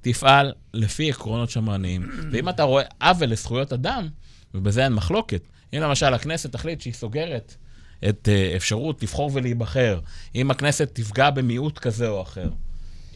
[0.00, 2.10] תפעל לפי עקרונות שמרניים.
[2.32, 4.08] ואם אתה רואה עוול לזכויות אדם,
[4.54, 5.42] ובזה אין מחלוקת,
[5.74, 7.54] אם למשל הכנסת תחליט שהיא סוגרת
[8.08, 10.00] את uh, אפשרות לבחור ולהיבחר,
[10.34, 12.50] אם הכנסת תפגע במיעוט כזה או אחר,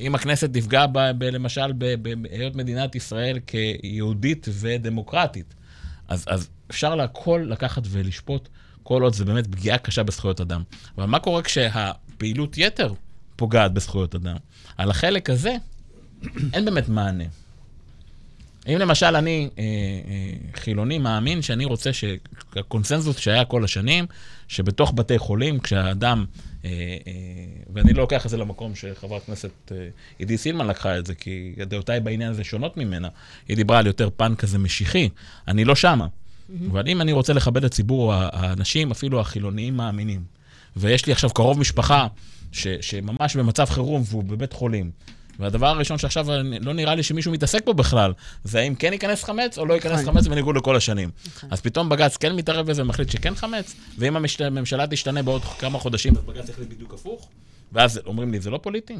[0.01, 5.55] אם הכנסת תפגע ב, ב, למשל בהיות מדינת ישראל כיהודית ודמוקרטית,
[6.09, 8.49] אז, אז אפשר להכל לקחת ולשפוט,
[8.83, 10.63] כל עוד זה באמת פגיעה קשה בזכויות אדם.
[10.99, 12.95] אבל מה קורה כשהפעילות יתר
[13.37, 14.37] פוגעת בזכויות אדם?
[14.77, 15.57] על החלק הזה
[16.53, 17.25] אין באמת מענה.
[18.67, 24.07] אם למשל אני אה, אה, חילוני מאמין שאני רוצה שהקונסנזוס שהיה כל השנים,
[24.49, 26.25] שבתוך בתי חולים, כשהאדם,
[26.65, 27.13] אה, אה,
[27.73, 31.55] ואני לא לוקח את זה למקום שחברת הכנסת אה, עידית סילמן לקחה את זה, כי
[31.67, 33.09] דעותיי בעניין הזה שונות ממנה,
[33.49, 35.09] היא דיברה על יותר פן כזה משיחי,
[35.49, 36.07] אני לא שמה.
[36.51, 36.71] Mm-hmm.
[36.71, 40.25] אבל אם אני רוצה לכבד את ציבור האנשים, אפילו החילוניים מאמינים,
[40.77, 42.07] ויש לי עכשיו קרוב משפחה
[42.53, 44.91] ש, שממש במצב חירום והוא בבית חולים,
[45.39, 46.27] והדבר הראשון שעכשיו
[46.61, 48.13] לא נראה לי שמישהו מתעסק בו בכלל,
[48.45, 50.15] זה האם כן ייכנס חמץ או לא ייכנס נכון.
[50.15, 51.11] חמץ בניגוד לכל השנים.
[51.27, 51.49] נכון.
[51.53, 56.17] אז פתאום בג"ץ כן מתערב בזה ומחליט שכן חמץ, ואם הממשלה תשתנה בעוד כמה חודשים,
[56.17, 57.29] אז בג"ץ יחליט בדיוק הפוך,
[57.73, 58.97] ואז אומרים לי, זה לא פוליטי?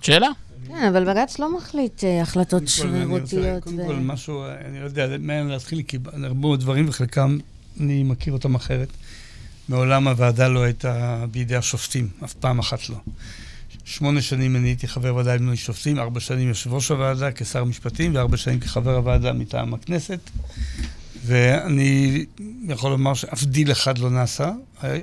[0.00, 0.28] שאלה?
[0.66, 3.64] כן, אבל בג"ץ לא מחליט אה, החלטות שרירותיות.
[3.64, 7.38] קודם כל, משהו, אני לא יודע מהם להתחיל, כי הרבה דברים, וחלקם
[7.80, 8.88] אני מכיר אותם אחרת.
[9.68, 12.96] מעולם הוועדה לא הייתה בידי השופטים, אף פעם אחת לא.
[13.84, 18.14] שמונה שנים אני הייתי חבר ועדה למינוי שופטים, ארבע שנים יושב ראש הוועדה כשר משפטים
[18.14, 20.20] וארבע שנים כחבר הוועדה מטעם הכנסת.
[21.24, 22.24] ואני
[22.68, 24.50] יכול לומר שאף דיל אחד לא נעשה.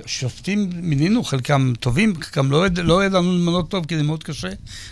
[0.06, 4.48] שופטים מינינו, חלקם טובים, חלקם לא, לא ידענו למנות טוב, כי זה מאוד קשה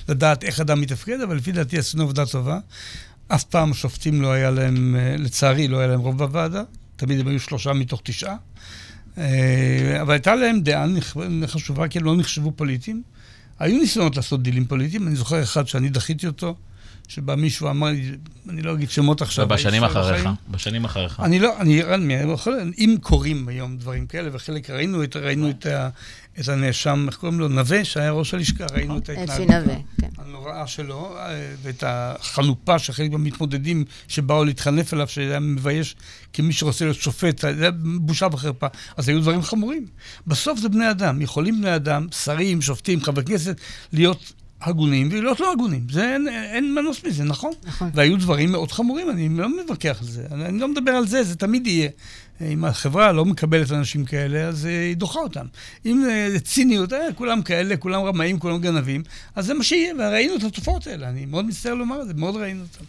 [0.08, 2.58] לדעת איך אדם מתפקד, אבל לפי דעתי עשינו עבודה טובה.
[3.28, 6.62] אף פעם השופטים לא היה להם, לצערי, לא היה להם רוב בוועדה.
[6.96, 8.36] תמיד הם היו שלושה מתוך תשעה.
[9.18, 10.86] אה, אבל הייתה להם דעה
[11.46, 13.02] חשובה, כי הם לא נחשבו פוליטיים.
[13.58, 16.56] היו ניסיונות לעשות דילים פוליטיים, אני זוכר אחד שאני דחיתי אותו,
[17.08, 18.12] שבא מישהו אמר לי,
[18.48, 19.44] אני לא אגיד שמות עכשיו.
[19.44, 21.20] ובשנים אחריך, בשנים אחריך.
[21.20, 22.22] אני לא, אני,
[22.78, 25.66] אם קורים היום דברים כאלה, וחלק ראינו את, ראינו את,
[26.40, 27.48] את הנאשם, איך קוראים לו?
[27.48, 29.64] נווה, שהיה ראש הלשכה, ראינו את ההתנהגות
[30.00, 30.08] כן.
[30.18, 35.96] הנוראה שלו, אה, ואת החנופה של חלק מהמתמודדים שבאו להתחנף אליו, שהיה מבייש
[36.32, 38.66] כמי שרוצה להיות שופט, זה היה בושה וחרפה.
[38.96, 39.86] אז היו דברים חמורים.
[40.26, 43.60] בסוף זה בני אדם, יכולים בני אדם, שרים, שופטים, חברי כנסת,
[43.92, 44.32] להיות
[44.66, 45.86] הגונים ולהיות לא הגונים.
[45.90, 47.52] זה אין, אין מנוס מזה, נכון?
[47.64, 47.90] נכון.
[47.94, 50.26] והיו דברים מאוד חמורים, אני לא מתווכח על זה.
[50.32, 51.88] אני, אני לא מדבר על זה, זה תמיד יהיה.
[52.40, 55.46] אם החברה לא מקבלת אנשים כאלה, אז היא דוחה אותם.
[55.86, 59.02] אם זה ציניות, אה, כולם כאלה, כולם רמאים, כולם גנבים,
[59.34, 61.08] אז זה מה שיהיה, וראינו את התופעות האלה.
[61.08, 62.84] אני מאוד מצטער לומר את זה, מאוד ראינו אותם.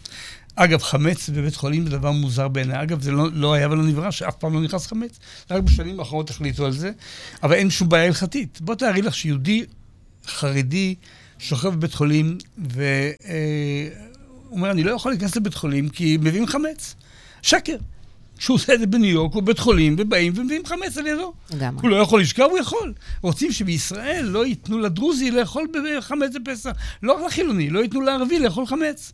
[0.54, 2.82] אגב, חמץ בבית חולים זה דבר מוזר בעיניי.
[2.82, 5.18] אגב, זה לא, לא היה ולא נברא, שאף פעם לא נכנס חמץ.
[5.50, 6.90] רק בשנים האחרונות החליטו על זה,
[7.42, 8.60] אבל אין שום בעיה הלכתית.
[8.60, 9.64] בוא תארי לך שיהודי
[10.26, 10.94] חרדי
[11.38, 12.80] שוכב בבית חולים, והוא
[14.50, 16.94] אומר, אני לא יכול להיכנס לבית חולים כי מביאים חמץ.
[17.42, 17.76] שקר.
[18.38, 21.32] שהוא עושה את זה בניו יורק, הוא בית חולים, ובאים ומביאים חמץ על ידו.
[21.54, 21.82] לגמרי.
[21.82, 22.92] הוא לא יכול לשכב, הוא יכול.
[23.22, 25.66] רוצים שבישראל לא ייתנו לדרוזי לאכול
[26.00, 26.70] חמץ בפסח.
[27.02, 29.12] לא רק לחילוני, לא ייתנו לערבי לאכול חמץ.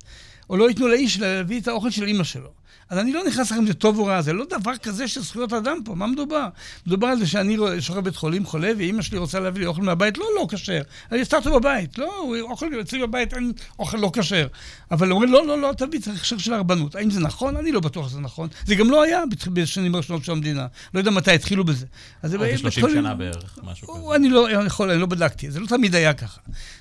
[0.51, 2.51] או לא ייתנו לאיש להביא את האוכל של אימא שלו.
[2.91, 5.23] אז אני לא נכנס לכם אם זה טוב או רע, זה לא דבר כזה של
[5.23, 6.49] זכויות אדם פה, מה מדובר?
[6.87, 10.19] מדובר על זה שאני שוכב בית חולים חולה, ואימא שלי רוצה להביא לי אוכל מהבית,
[10.19, 10.83] לא, לא כשר.
[11.13, 14.47] אני אסתרתי בבית, לא, אוכל אצלי בבית אין אוכל לא כשר.
[14.91, 16.95] אבל אומרים, לא, לא, לא, תביא, צריך הכשר של הרבנות.
[16.95, 17.57] האם זה נכון?
[17.57, 18.49] אני לא בטוח שזה נכון.
[18.67, 19.23] זה גם לא היה
[19.53, 20.67] בשנים הראשונות של המדינה.
[20.95, 21.87] לא יודע מתי התחילו בזה.
[22.23, 24.17] אז זה 30 שנה בערך, משהו כזה.
[24.17, 26.41] אני לא יכול, אני לא בדקתי, זה לא תמיד היה ככה.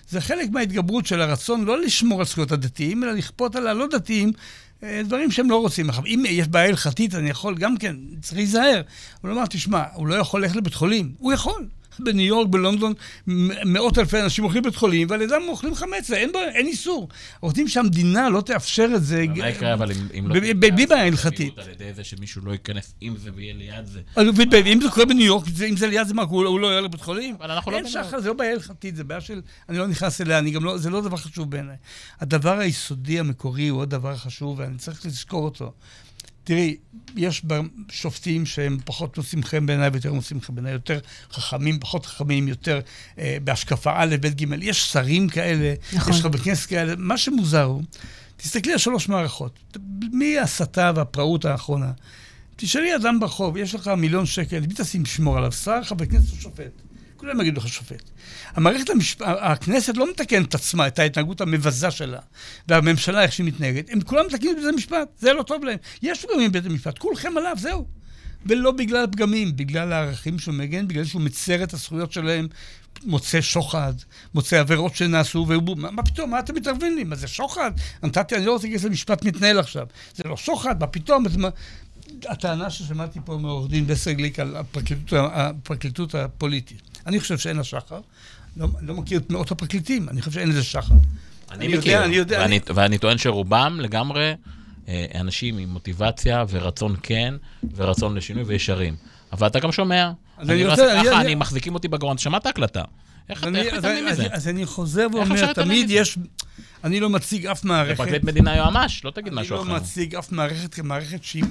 [0.10, 4.30] זה חלק מההתגברות של הרצון לא לשמור על זכויות הדתיים, אלא לכפות על הלא דתיים
[4.30, 4.34] אה,
[5.06, 5.90] דברים שהם לא רוצים.
[6.06, 8.82] אם יש בעיה הלכתית, אני יכול גם כן, צריך להיזהר.
[9.22, 11.12] הוא אמר, תשמע, הוא לא יכול ללכת לבית חולים.
[11.20, 11.66] הוא יכול.
[12.00, 12.94] בניו יורק, בלונדון,
[13.66, 17.10] מאות אלפי אנשים הולכים לבית חולים, ועל ידם אוכלים חמץ, אין, אין איסור.
[17.42, 19.26] רוצים שהמדינה לא תאפשר את זה.
[19.38, 20.36] מה יקרה אבל אם לא...
[20.60, 21.60] בלי בעיה הלכתית.
[21.60, 24.02] על ידי זה שמישהו לא ייכנס עם זה ויהיה ליד זה.
[24.66, 27.36] אם זה קורה בניו יורק, אם זה ליד זה, מה, הוא לא יהיה לבית חולים?
[27.40, 27.78] אבל אנחנו לא...
[27.78, 29.42] אין שחר, זה לא בעיה הלכתית, זה בעיה של...
[29.70, 31.76] אני לא נכנס אליה, לא- זה לא דבר חשוב בעיניי.
[32.20, 35.74] הדבר היסודי המקורי הוא עוד דבר חשוב, ואני צריך לזכור אותו.
[36.44, 36.76] תראי,
[37.16, 37.46] יש
[37.90, 41.00] שופטים שהם פחות נושאים חן בעיניי ויותר נושאים חן בעיניי, יותר
[41.32, 42.80] חכמים, פחות חכמים, יותר
[43.20, 46.14] אה, בהשקפה א', ב', ג', יש שרים כאלה, נכון.
[46.14, 46.94] יש חברי כנסת כאלה.
[46.98, 47.84] מה שמוזר הוא
[48.38, 49.60] תסתכלי על שלוש מערכות.
[50.12, 51.92] מההסתה והפראות האחרונה.
[52.56, 55.52] תשאלי אדם ברחוב, יש לך מיליון שקל, מי תשים לשמור עליו?
[55.52, 56.82] שר, חבר כנסת או שופט?
[57.24, 58.10] כולם יגידו לך שופט.
[58.56, 59.22] המערכת, המשפ...
[59.22, 62.20] הכנסת לא מתקנת את עצמה, את ההתנהגות המבזה שלה,
[62.68, 65.78] והממשלה, איך שהיא מתנהגת, הם כולם מתקנים את בית המשפט, זה לא טוב להם.
[66.02, 67.86] יש פגמים בבית המשפט, כולכם עליו, זהו.
[68.46, 72.48] ולא בגלל פגמים, בגלל הערכים שהוא מגן, בגלל שהוא מצר את הזכויות שלהם,
[73.04, 73.94] מוצא שוחד,
[74.34, 77.04] מוצא עבירות שנעשו, והוא, מה, מה פתאום, מה אתם מתערבים לי?
[77.04, 77.72] מה זה שוחד?
[78.04, 79.88] נתתי, אני לא רוצה להיכנס למשפט מתנהל עכשיו.
[80.16, 81.26] זה לא שוחד, מה פתאום?
[81.38, 81.50] מה...
[82.26, 86.93] הטענה ששמעתי פה מעורך דין בסרגליק על הפרקליטות, הפרקליטות הפוליטית.
[87.08, 88.00] אני חושב שאין לה שחר.
[88.58, 90.94] לא, לא מכיר את מאות הפרקליטים, אני חושב שאין לזה שחר.
[91.52, 92.76] אני, אני מכיר, יודע, אני יודע, ואני, אני...
[92.76, 94.34] ואני טוען שרובם לגמרי
[94.88, 97.34] אה, אנשים עם מוטיבציה ורצון כן,
[97.76, 98.96] ורצון לשינוי וישרים.
[99.34, 100.12] אבל אתה גם שומע.
[100.40, 100.88] אני, אני רוצה...
[100.94, 102.84] ככה, אני, אני, מחזיקים אותי בגרון, שמעת הקלטה.
[103.30, 104.28] איך מתעלמים מזה?
[104.32, 106.18] אז אני חוזר ואומר, תמיד יש...
[106.84, 107.98] אני לא מציג אף מערכת...
[107.98, 109.64] זה פרקליט מדינה יועמ"ש, לא תגיד משהו אחר.
[109.64, 111.44] אני לא מציג אף מערכת כמערכת שהיא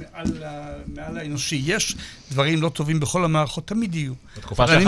[0.86, 1.62] מעל האנושי.
[1.64, 1.96] יש
[2.30, 4.12] דברים לא טובים בכל המערכות, תמיד יהיו.
[4.36, 4.82] בתקופה שלך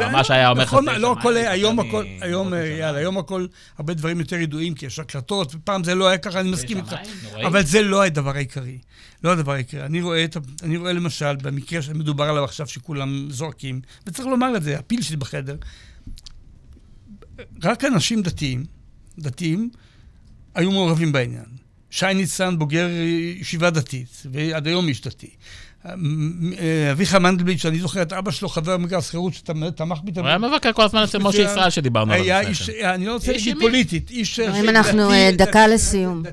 [0.00, 0.76] יועמ"ש היה אומר לך...
[0.98, 3.46] לא הכל, היום הכל, היום, יאללה, היום הכל,
[3.78, 6.94] הרבה דברים יותר ידועים, כי יש הקלטות, ופעם זה לא היה ככה, אני מסכים איתך.
[7.46, 8.78] אבל זה לא הדבר העיקרי.
[9.24, 9.82] לא הדבר העיקרי.
[9.82, 14.62] אני רואה, את, אני רואה למשל, במקרה שמדובר עליו עכשיו, שכולם זורקים, וצריך לומר את
[14.62, 15.56] זה, הפיל שלי בחדר,
[17.64, 18.79] רק אנשים דתיים,
[19.20, 19.70] דתיים,
[20.54, 21.44] היו מעורבים בעניין.
[21.90, 22.88] שי ניצן בוגר
[23.40, 25.30] ישיבה דתית, ועד היום איש דתי.
[26.92, 30.12] אביך מנדלבליט, שאני זוכר את אבא שלו, חבר מגרס חירות, שתמך בי.
[30.16, 32.88] הוא היה מבקר כל הזמן אצל משה ישראל שדיברנו עליו כן.
[32.88, 34.40] אני לא רוצה להגיד פוליטית, איש...
[34.40, 36.22] אם אנחנו אה, דקה לסיום.
[36.26, 36.30] אה,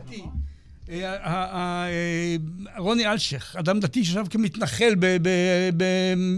[2.77, 4.95] רוני אלשיך, אדם דתי שישב כמתנחל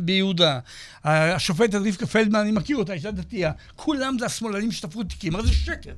[0.03, 0.59] ביהודה.
[1.03, 3.51] השופטת רבקה פלדמן, אני מכיר אותה, אישה דתייה.
[3.75, 5.91] כולם זה השמאלנים שתפרו תיקים, הרי זה שקר.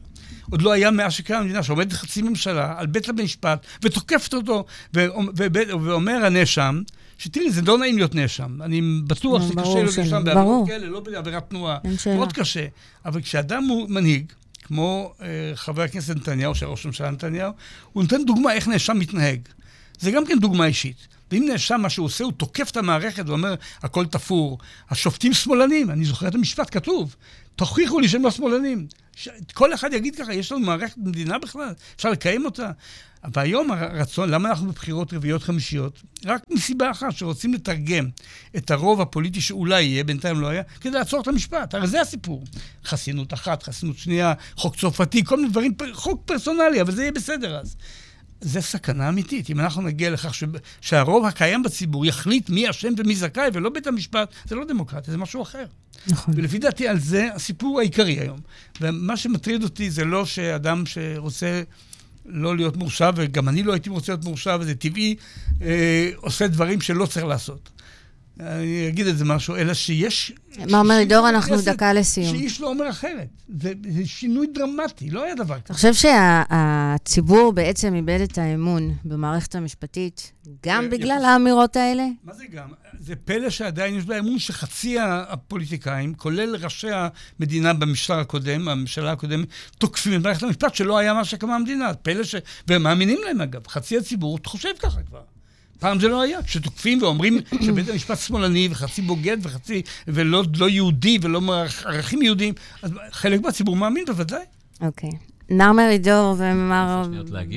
[0.51, 6.25] עוד לא היה מאז שקרה המדינה שעומדת חצי ממשלה על בית המשפט ותוקפת אותו, ואומר
[6.25, 6.81] הנאשם,
[7.17, 8.61] שתראי, זה לא נעים להיות נאשם.
[8.61, 11.77] אני בטוח שזה קשה להיות נאשם בעבירות כאלה, לא בעבירת תנועה.
[12.05, 12.65] מאוד קשה.
[13.05, 14.31] אבל כשאדם הוא מנהיג,
[14.63, 17.51] כמו אה, חבר הכנסת נתניהו, שראש הממשלה נתניהו,
[17.93, 19.39] הוא נותן דוגמה איך נאשם מתנהג.
[19.99, 21.07] זה גם כן דוגמה אישית.
[21.31, 24.57] ואם נאשם, מה שהוא עושה, הוא תוקף את המערכת ואומר, הכל תפור.
[24.89, 27.15] השופטים שמאלנים, אני זוכר את המשפט, כתוב,
[27.55, 28.87] תוכיחו לי שהם לא שמאלנים.
[29.15, 29.29] ש...
[29.53, 31.73] כל אחד יגיד ככה, יש לנו מערכת מדינה בכלל?
[31.95, 32.71] אפשר לקיים אותה?
[33.33, 36.01] והיום הרצון, למה אנחנו בבחירות רביעיות חמישיות?
[36.25, 38.09] רק מסיבה אחת, שרוצים לתרגם
[38.57, 41.73] את הרוב הפוליטי שאולי יהיה, בינתיים לא היה, כדי לעצור את המשפט.
[41.73, 42.43] הרי זה הסיפור.
[42.85, 47.57] חסינות אחת, חסינות שנייה, חוק צרפתי, כל מיני דברים, חוק פרסונלי, אבל זה יהיה בסדר
[47.59, 47.75] אז.
[48.41, 49.49] זה סכנה אמיתית.
[49.49, 50.43] אם אנחנו נגיע לכך ש...
[50.81, 55.17] שהרוב הקיים בציבור יחליט מי אשם ומי זכאי, ולא בית המשפט, זה לא דמוקרטיה, זה
[55.17, 55.65] משהו אחר.
[56.07, 56.33] נכון.
[56.37, 58.39] ולפי דעתי, על זה הסיפור העיקרי היום.
[58.81, 61.61] ומה שמטריד אותי זה לא שאדם שרוצה
[62.25, 65.15] לא להיות מורשע, וגם אני לא הייתי רוצה להיות מורשע, וזה טבעי,
[65.61, 67.69] אה, עושה דברים שלא צריך לעשות.
[68.39, 70.31] אני אגיד את זה משהו, אלא שיש...
[70.69, 72.37] מר מרידור, אנחנו דקה לסיום.
[72.37, 73.27] שאיש לא אומר אחרת.
[73.59, 75.61] זה, זה שינוי דרמטי, לא היה דבר כזה.
[75.65, 80.31] אתה חושב שהציבור בעצם איבד את האמון במערכת המשפטית,
[80.65, 82.03] גם בגלל האמירות האלה?
[82.23, 82.69] מה זה גם?
[82.99, 86.87] זה פלא שעדיין יש באמון שחצי הפוליטיקאים, כולל ראשי
[87.39, 91.93] המדינה במשטר הקודם, הממשלה הקודמת, תוקפים את מערכת המשפט שלא היה מה שקמה המדינה.
[91.93, 92.35] פלא ש...
[92.67, 93.67] והם מאמינים להם אגב.
[93.67, 95.21] חצי הציבור חושב ככה כבר.
[95.81, 96.43] פעם זה לא היה.
[96.43, 101.41] כשתוקפים ואומרים שבית המשפט שמאלני וחצי בוגד וחצי, ולא לא יהודי ולא
[101.85, 104.43] ערכים יהודיים, אז חלק מהציבור מאמין בוודאי.
[104.81, 105.09] אוקיי.
[105.09, 105.30] Okay.
[105.51, 107.03] נער מרידור ומר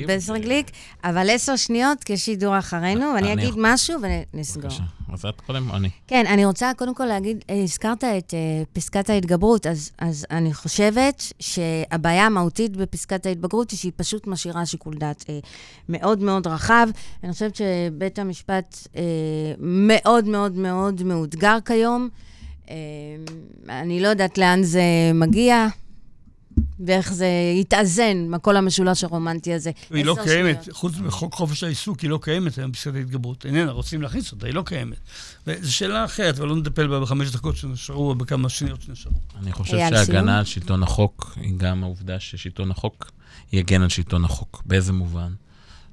[0.07, 0.71] בסר גליק,
[1.03, 4.63] אבל עשר שניות כשידור אחרינו, ואני אגיד משהו ונסגור.
[4.63, 4.83] בבקשה,
[5.13, 5.89] אז את קודם, אני.
[6.07, 10.53] כן, אני רוצה קודם כל להגיד, אה, הזכרת את אה, פסקת ההתגברות, אז, אז אני
[10.53, 15.39] חושבת שהבעיה המהותית בפסקת ההתבגרות היא שהיא פשוט משאירה שיקול דעת אה,
[15.89, 16.87] מאוד מאוד רחב.
[17.23, 18.87] אני חושבת שבית המשפט
[19.59, 22.09] מאוד מאוד מאוד מאותגר כיום.
[23.69, 24.81] אני לא יודעת לאן זה
[25.13, 25.67] מגיע.
[26.85, 27.27] ואיך זה
[27.61, 29.71] יתאזן, כל המשולש הרומנטי הזה.
[29.89, 33.45] היא לא קיימת, חוץ מחוק חופש העיסוק, היא לא קיימת היום פסקת ההתגברות.
[33.45, 34.97] איננה, רוצים להכניס אותה, היא לא קיימת.
[35.47, 39.15] וזו שאלה אחרת, אבל לא נטפל בה בחמש דקות שנשארו, או בכמה שניות שנשארו.
[39.41, 43.11] אני חושב שהגנה על שלטון החוק היא גם העובדה ששלטון החוק
[43.53, 44.63] יגן על שלטון החוק.
[44.65, 45.33] באיזה מובן?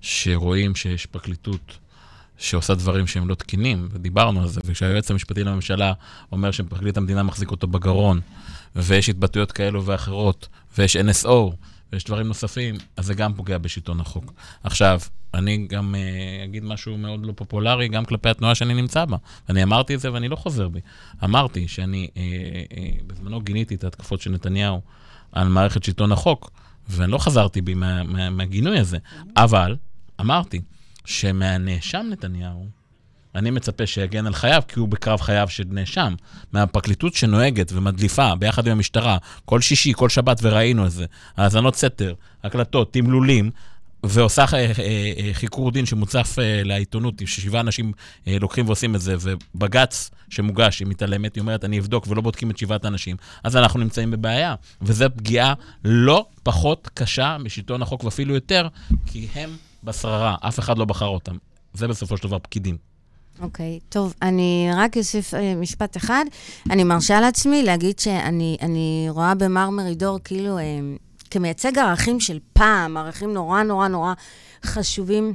[0.00, 1.78] שרואים שיש פרקליטות
[2.38, 5.92] שעושה דברים שהם לא תקינים, ודיברנו על זה, וכשהיועץ המשפטי לממשלה
[6.32, 8.20] אומר שפרקליט המדינה מחזיק אותו בגרון,
[8.76, 10.48] ויש התבטאויות כאלו ואחרות,
[10.78, 11.52] ויש NSO,
[11.92, 14.32] ויש דברים נוספים, אז זה גם פוגע בשלטון החוק.
[14.64, 15.00] עכשיו,
[15.34, 19.16] אני גם uh, אגיד משהו מאוד לא פופולרי, גם כלפי התנועה שאני נמצא בה.
[19.48, 20.80] אני אמרתי את זה ואני לא חוזר בי.
[21.24, 24.80] אמרתי שאני uh, uh, בזמנו גיניתי את ההתקפות של נתניהו
[25.32, 26.50] על מערכת שלטון החוק,
[26.88, 28.98] ואני לא חזרתי בי מה, מה, מהגינוי הזה,
[29.36, 29.76] אבל
[30.20, 30.60] אמרתי
[31.04, 32.66] שמהנאשם נתניהו,
[33.34, 36.14] אני מצפה שיגן על חייו, כי הוא בקרב חייו של נאשם.
[36.52, 41.06] מהפרקליטות שנוהגת ומדליפה ביחד עם המשטרה, כל שישי, כל שבת, וראינו את זה,
[41.36, 42.14] האזנות סתר,
[42.44, 43.50] הקלטות, תמלולים,
[44.06, 44.72] ועושה אה, אה,
[45.18, 47.92] אה, חיקור דין שמוצף לעיתונות, ששבעה אנשים
[48.26, 52.58] לוקחים ועושים את זה, ובג"ץ שמוגש, היא מתעלמת, היא אומרת, אני אבדוק, ולא בודקים את
[52.58, 54.54] שבעת האנשים, אז אנחנו נמצאים בבעיה.
[54.82, 55.54] וזו פגיעה
[55.84, 58.68] לא פחות קשה משלטון החוק, ואפילו יותר,
[59.06, 61.36] כי הם בשררה, אף אחד לא בחר אותם.
[61.74, 62.91] זה בסופו של דבר פקידים.
[63.42, 66.24] אוקיי, okay, טוב, אני רק אוסיף משפט אחד.
[66.70, 70.58] אני מרשה לעצמי להגיד שאני רואה במר מרידור כאילו...
[71.32, 74.12] כמייצג ערכים של פעם, ערכים נורא נורא נורא
[74.64, 75.34] חשובים.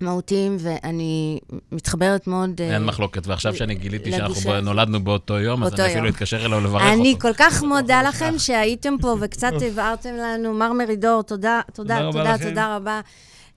[0.00, 1.38] מהותיים, ואני
[1.72, 2.60] מתחברת מאוד...
[2.60, 6.60] אין uh, מחלוקת, ועכשיו שאני גיליתי שאנחנו נולדנו באותו יום, אז אני אפילו אתקשר אליו
[6.60, 6.92] לברך אותו.
[6.94, 10.54] אני כל כך מודה לכם שהייתם פה וקצת הבהרתם לנו.
[10.54, 13.00] מר מרידור, תודה, תודה, תודה, תודה רבה.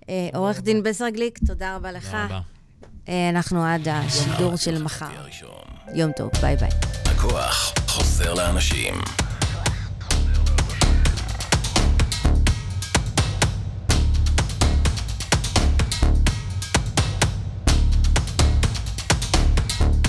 [0.10, 2.06] אה, עורך דין בסר גליק, תודה רבה לך.
[2.06, 2.40] תודה רבה.
[3.10, 5.06] אה, אנחנו עד השידור של מחר.
[5.94, 6.70] יום טוב, ביי ביי.
[7.06, 8.94] הכוח חוזר לאנשים.